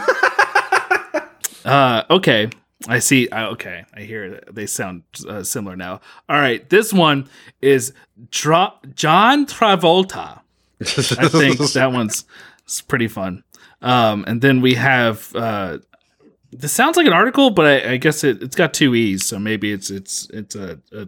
[1.65, 2.03] uh.
[2.11, 2.51] Okay.
[2.89, 3.29] I see.
[3.31, 6.01] Okay, I hear that they sound uh, similar now.
[6.29, 7.29] All right, this one
[7.61, 7.93] is
[8.31, 10.41] Tra- John Travolta.
[10.81, 12.25] I think that one's
[12.65, 13.45] it's pretty fun.
[13.83, 15.79] Um, and then we have uh,
[16.53, 19.39] this sounds like an article, but I, I guess it, it's got two e's, so
[19.39, 21.07] maybe it's it's it's a, a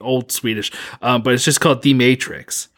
[0.00, 0.70] old Swedish.
[1.02, 2.68] Um, but it's just called The Matrix.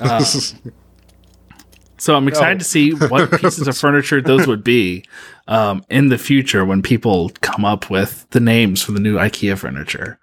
[0.00, 0.24] Uh,
[1.98, 5.04] so I'm excited to see what pieces of furniture those would be
[5.50, 9.58] um, in the future when people come up with the names for the new IKEA
[9.58, 10.18] furniture.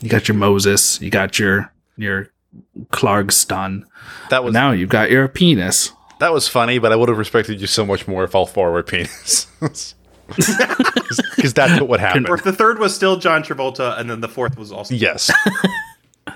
[0.00, 2.28] You got your Moses, you got your your
[2.92, 3.82] Clarkston.
[4.30, 5.90] that was Now you've got your penis.
[6.20, 8.70] that was funny, but I would have respected you so much more if all four
[8.70, 9.46] were penis.
[11.36, 12.26] Because that's what would happen.
[12.26, 14.94] Or if the third was still John Travolta, and then the fourth was also.
[14.94, 15.30] Yes.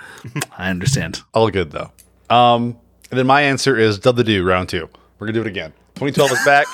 [0.59, 1.23] I understand.
[1.33, 1.91] All good though.
[2.29, 2.77] Um,
[3.11, 4.91] and then my answer is Dub the Dew round two.
[5.19, 5.73] We're gonna do it again.
[5.95, 6.67] 2012 is back.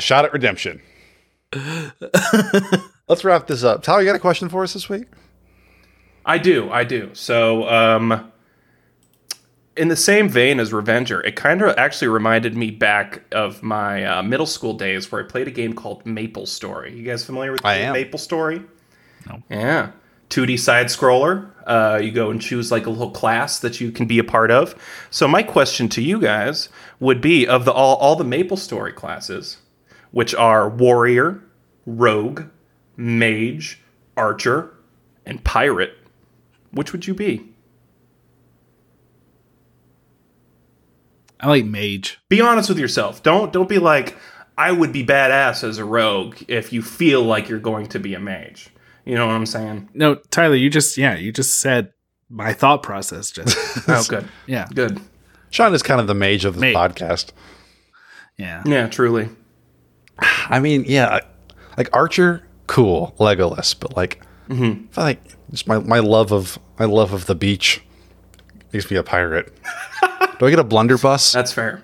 [0.00, 0.80] Shot at redemption.
[3.08, 3.82] Let's wrap this up.
[3.82, 5.04] Tyler, you got a question for us this week?
[6.26, 7.10] I do, I do.
[7.12, 8.30] So, um,
[9.76, 14.04] in the same vein as Revenger, it kind of actually reminded me back of my
[14.04, 16.96] uh, middle school days where I played a game called Maple Story.
[16.96, 17.92] You guys familiar with the I game am.
[17.92, 18.62] Maple Story?
[19.28, 19.42] No.
[19.50, 19.90] Yeah.
[20.34, 21.48] 2D side scroller.
[21.64, 24.50] Uh, you go and choose like a little class that you can be a part
[24.50, 24.74] of.
[25.08, 26.68] So my question to you guys
[26.98, 29.58] would be of the all, all the Maple Story classes,
[30.10, 31.40] which are warrior,
[31.86, 32.46] rogue,
[32.96, 33.80] mage,
[34.16, 34.74] archer,
[35.24, 35.96] and pirate,
[36.72, 37.54] which would you be?
[41.38, 42.18] I like mage.
[42.28, 43.22] Be honest with yourself.
[43.22, 44.16] Don't don't be like
[44.58, 48.14] I would be badass as a rogue if you feel like you're going to be
[48.14, 48.70] a mage.
[49.04, 49.90] You know what I'm saying?
[49.94, 51.92] No, Tyler, you just yeah, you just said
[52.28, 53.56] my thought process just
[53.88, 54.28] Oh, good.
[54.46, 54.66] yeah.
[54.74, 55.00] Good.
[55.50, 56.74] Sean is kind of the mage of this Mage.
[56.74, 57.32] podcast.
[58.36, 58.62] Yeah.
[58.66, 59.28] Yeah, truly.
[60.18, 61.20] I mean, yeah,
[61.76, 64.86] like Archer, cool, Legolas, but like, mm-hmm.
[64.90, 67.82] I feel like just my, my love of my love of the beach
[68.72, 69.52] makes me a pirate.
[70.38, 71.32] Do I get a blunderbuss?
[71.32, 71.82] That's fair.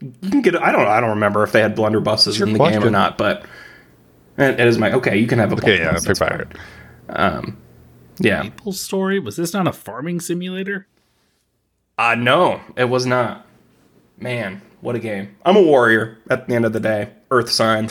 [0.00, 0.56] You can get.
[0.56, 0.86] I don't.
[0.86, 3.44] I don't remember if they had blunderbusses your in the game or not, but
[4.38, 4.92] it it is my.
[4.92, 5.56] Okay, you can have a.
[5.56, 6.48] Okay, yeah, blunderbuss, pick that's pirate.
[7.08, 7.56] Um,
[8.18, 8.42] yeah.
[8.42, 9.18] Maple story?
[9.18, 10.86] Was this not a farming simulator?
[11.98, 13.46] Uh, no, it was not.
[14.18, 15.36] Man, what a game!
[15.44, 17.10] I'm a warrior at the end of the day.
[17.30, 17.90] Earth sign.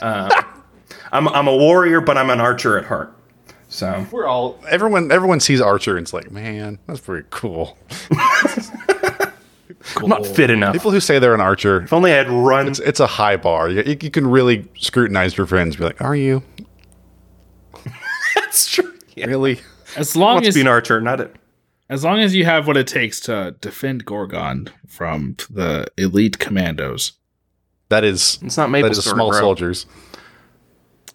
[0.00, 0.42] Uh,
[1.12, 3.14] I'm I'm a warrior, but I'm an archer at heart.
[3.68, 5.10] So We're all everyone.
[5.10, 7.76] Everyone sees Archer and it's like, man, that's pretty cool.
[9.96, 10.72] I'm not fit enough.
[10.72, 12.68] People who say they're an archer, if only I had run.
[12.68, 13.68] it's, it's a high bar.
[13.68, 15.76] You, you can really scrutinize your friends.
[15.76, 16.42] Be like, are you
[18.34, 18.92] That's true.
[19.14, 19.26] Yeah.
[19.26, 19.60] really?
[19.96, 21.36] As long Wants as to be an archer, not it.
[21.88, 27.12] as long as you have what it takes to defend Gorgon from the elite commandos.
[27.90, 29.38] That is It's not Maple that is Story, small bro.
[29.40, 29.86] soldiers.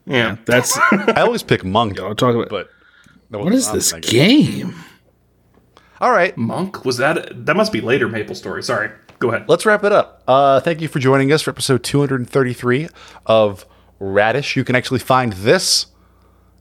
[0.06, 0.38] Yeah.
[0.46, 2.70] That's I always pick monk, I'll talk about but
[3.32, 4.76] that what was- this game?
[6.02, 7.46] All right, Monk was that?
[7.46, 8.64] That must be later Maple Story.
[8.64, 8.90] Sorry.
[9.20, 9.50] Go ahead.
[9.50, 10.24] let's wrap it up.
[10.28, 12.88] Uh, thank you for joining us for episode 233
[13.26, 13.66] of
[14.00, 14.56] Radish.
[14.56, 15.88] You can actually find this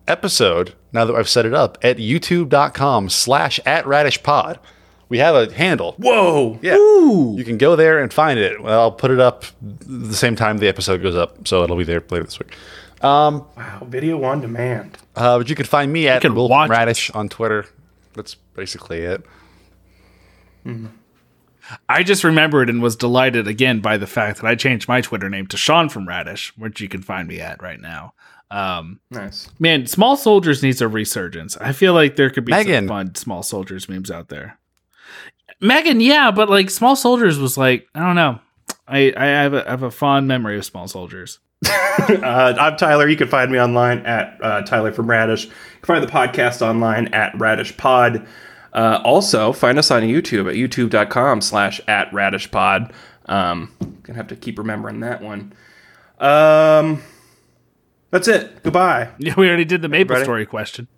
[0.08, 4.58] episode, now that I've set it up, at youtube.com slash at radishpod,
[5.08, 5.94] We have a handle.
[5.98, 6.58] Whoa.
[6.60, 6.74] Yeah.
[6.76, 8.60] You can go there and find it.
[8.60, 11.84] Well, I'll put it up the same time the episode goes up, so it'll be
[11.84, 12.54] there later this week.
[13.04, 13.86] Um, Wow.
[13.88, 14.98] Video on demand.
[15.14, 16.72] Uh, but you can find me at can Will watch it.
[16.72, 17.66] Radish on Twitter.
[18.18, 19.24] That's basically it.
[21.88, 25.30] I just remembered and was delighted again by the fact that I changed my Twitter
[25.30, 28.12] name to Sean from Radish, which you can find me at right now.
[28.50, 29.50] Um, Nice.
[29.60, 31.56] man, Small Soldiers needs a resurgence.
[31.58, 32.84] I feel like there could be Megan.
[32.84, 34.58] some fun Small Soldiers memes out there.
[35.60, 38.40] Megan, yeah, but like Small Soldiers was like I don't know.
[38.88, 41.38] I I have a, I have a fond memory of Small Soldiers.
[41.66, 43.08] Uh, I'm Tyler.
[43.08, 45.46] You can find me online at uh, Tyler from Radish.
[45.46, 45.50] You
[45.82, 48.26] can find the podcast online at Radish Pod.
[48.72, 52.92] Uh, also, find us on YouTube at youtube.com slash at Radish Pod.
[53.26, 55.52] Um, gonna have to keep remembering that one.
[56.18, 57.02] Um,
[58.10, 58.62] that's it.
[58.62, 59.10] Goodbye.
[59.18, 60.24] Yeah, we already did the Maple Ready?
[60.24, 60.88] Story question.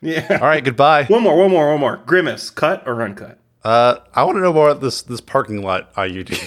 [0.00, 0.38] Yeah.
[0.40, 1.04] All right, goodbye.
[1.04, 1.98] One more, one more, one more.
[1.98, 3.38] Grimace, cut or uncut?
[3.62, 6.40] Uh, I want to know more about this this parking lot IUD.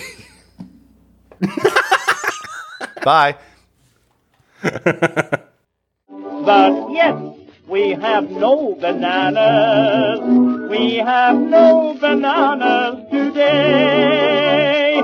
[3.03, 3.37] Bye.
[6.49, 7.15] But yes,
[7.67, 10.19] we have no bananas.
[10.69, 15.01] We have no bananas today.